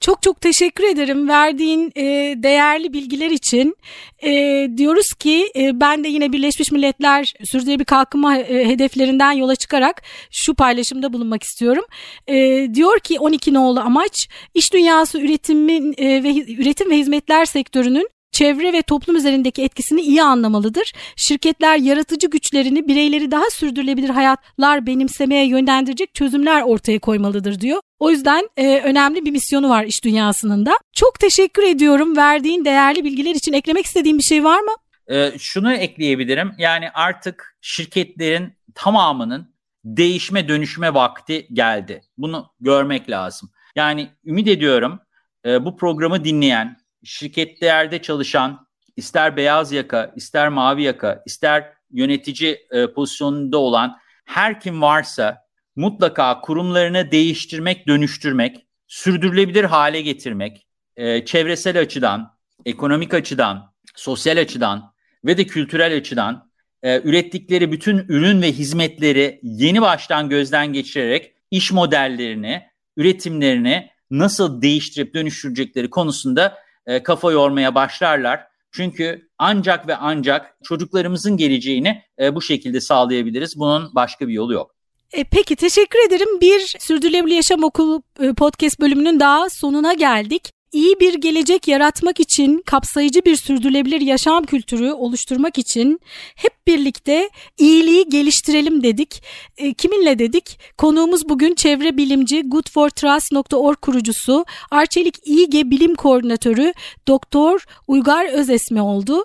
Çok 0.00 0.22
çok 0.22 0.40
teşekkür 0.40 0.84
ederim 0.84 1.28
verdiğin 1.28 1.92
e, 1.96 2.02
değerli 2.42 2.92
bilgiler 2.92 3.30
için. 3.30 3.76
E, 4.22 4.30
diyoruz 4.76 5.14
ki 5.14 5.52
e, 5.56 5.80
ben 5.80 6.04
de 6.04 6.08
yine 6.08 6.32
Birleşmiş 6.32 6.72
Milletler 6.72 7.34
sürdürülebilir 7.44 7.84
kalkınma 7.84 8.38
e, 8.38 8.68
hedeflerinden 8.68 9.32
yola 9.32 9.56
çıkarak 9.56 10.02
şu 10.30 10.54
paylaşımda 10.54 11.12
bulunmak 11.12 11.42
istiyorum. 11.42 11.84
E, 12.26 12.68
diyor 12.74 13.00
ki 13.00 13.20
12 13.20 13.54
nolu 13.54 13.80
amaç 13.80 14.28
iş 14.54 14.72
dünyası 14.72 15.20
üretimin 15.20 15.94
e, 15.98 16.22
ve 16.22 16.52
üretim 16.52 16.90
ve 16.90 16.96
hizmetler 16.96 17.44
sektörünün 17.44 18.08
çevre 18.38 18.72
ve 18.72 18.82
toplum 18.82 19.16
üzerindeki 19.16 19.62
etkisini 19.62 20.00
iyi 20.00 20.22
anlamalıdır. 20.22 20.92
Şirketler 21.16 21.76
yaratıcı 21.76 22.30
güçlerini 22.30 22.88
bireyleri 22.88 23.30
daha 23.30 23.50
sürdürülebilir 23.50 24.08
hayatlar 24.08 24.86
benimsemeye 24.86 25.46
yönlendirecek 25.46 26.14
çözümler 26.14 26.62
ortaya 26.62 26.98
koymalıdır 26.98 27.60
diyor. 27.60 27.80
O 27.98 28.10
yüzden 28.10 28.48
e, 28.56 28.80
önemli 28.80 29.24
bir 29.24 29.30
misyonu 29.30 29.68
var 29.68 29.84
iş 29.84 30.04
dünyasının 30.04 30.66
da. 30.66 30.72
Çok 30.92 31.20
teşekkür 31.20 31.62
ediyorum 31.62 32.16
verdiğin 32.16 32.64
değerli 32.64 33.04
bilgiler 33.04 33.34
için. 33.34 33.52
Eklemek 33.52 33.86
istediğin 33.86 34.18
bir 34.18 34.22
şey 34.22 34.44
var 34.44 34.60
mı? 34.60 34.72
E, 35.10 35.38
şunu 35.38 35.72
ekleyebilirim. 35.72 36.52
Yani 36.58 36.90
artık 36.90 37.56
şirketlerin 37.60 38.52
tamamının 38.74 39.54
değişme 39.84 40.48
dönüşme 40.48 40.94
vakti 40.94 41.48
geldi. 41.52 42.02
Bunu 42.18 42.46
görmek 42.60 43.10
lazım. 43.10 43.50
Yani 43.76 44.08
ümit 44.24 44.48
ediyorum 44.48 45.00
e, 45.46 45.64
bu 45.64 45.76
programı 45.76 46.24
dinleyen 46.24 46.77
şirketlerde 47.04 48.02
çalışan 48.02 48.66
ister 48.96 49.36
beyaz 49.36 49.72
yaka, 49.72 50.12
ister 50.16 50.48
mavi 50.48 50.82
yaka, 50.82 51.22
ister 51.26 51.72
yönetici 51.90 52.66
e, 52.70 52.92
pozisyonunda 52.92 53.58
olan 53.58 53.96
her 54.24 54.60
kim 54.60 54.82
varsa 54.82 55.38
mutlaka 55.76 56.40
kurumlarını 56.40 57.10
değiştirmek, 57.10 57.86
dönüştürmek, 57.86 58.66
sürdürülebilir 58.86 59.64
hale 59.64 60.00
getirmek, 60.00 60.66
e, 60.96 61.24
çevresel 61.24 61.80
açıdan, 61.80 62.34
ekonomik 62.66 63.14
açıdan, 63.14 63.72
sosyal 63.94 64.38
açıdan 64.38 64.92
ve 65.24 65.38
de 65.38 65.46
kültürel 65.46 65.96
açıdan 65.96 66.50
e, 66.82 67.00
ürettikleri 67.00 67.72
bütün 67.72 67.98
ürün 67.98 68.42
ve 68.42 68.52
hizmetleri 68.52 69.40
yeni 69.42 69.80
baştan 69.80 70.28
gözden 70.28 70.72
geçirerek 70.72 71.32
iş 71.50 71.72
modellerini, 71.72 72.62
üretimlerini 72.96 73.90
nasıl 74.10 74.62
değiştirip 74.62 75.14
dönüştürecekleri 75.14 75.90
konusunda 75.90 76.58
e, 76.88 77.02
kafa 77.02 77.32
yormaya 77.32 77.74
başlarlar. 77.74 78.40
Çünkü 78.72 79.28
ancak 79.38 79.88
ve 79.88 79.96
ancak 79.96 80.56
çocuklarımızın 80.64 81.36
geleceğini 81.36 82.02
e, 82.20 82.34
bu 82.34 82.42
şekilde 82.42 82.80
sağlayabiliriz. 82.80 83.58
Bunun 83.58 83.94
başka 83.94 84.28
bir 84.28 84.32
yolu 84.32 84.52
yok. 84.52 84.74
E, 85.12 85.24
peki 85.24 85.56
teşekkür 85.56 86.06
ederim. 86.06 86.40
Bir 86.40 86.76
Sürdürülebilir 86.78 87.34
Yaşam 87.34 87.64
Okulu 87.64 88.02
e, 88.20 88.32
podcast 88.32 88.80
bölümünün 88.80 89.20
daha 89.20 89.50
sonuna 89.50 89.94
geldik 89.94 90.52
iyi 90.72 91.00
bir 91.00 91.14
gelecek 91.14 91.68
yaratmak 91.68 92.20
için, 92.20 92.62
kapsayıcı 92.66 93.24
bir 93.24 93.36
sürdürülebilir 93.36 94.00
yaşam 94.00 94.44
kültürü 94.44 94.92
oluşturmak 94.92 95.58
için 95.58 96.00
hep 96.36 96.66
birlikte 96.66 97.30
iyiliği 97.58 98.08
geliştirelim 98.08 98.82
dedik. 98.82 99.22
E, 99.56 99.74
kiminle 99.74 100.18
dedik? 100.18 100.58
Konuğumuz 100.78 101.28
bugün 101.28 101.54
çevre 101.54 101.96
bilimci 101.96 102.42
goodfortrust.org 102.42 103.76
kurucusu 103.76 104.44
Arçelik 104.70 105.26
İİGE 105.26 105.70
Bilim 105.70 105.94
Koordinatörü 105.94 106.72
Doktor 107.08 107.64
Uygar 107.86 108.32
Özesmi 108.32 108.82
oldu. 108.82 109.24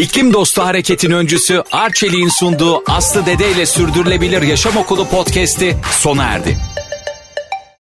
İklim 0.00 0.32
Dostu 0.32 0.62
Hareket'in 0.62 1.10
öncüsü 1.10 1.62
Arçelik'in 1.72 2.28
sunduğu 2.28 2.82
Aslı 2.86 3.26
Dede 3.26 3.50
ile 3.50 3.66
Sürdürülebilir 3.66 4.42
Yaşam 4.42 4.76
Okulu 4.76 5.08
podcast'i 5.08 5.76
sona 5.90 6.24
erdi. 6.24 6.58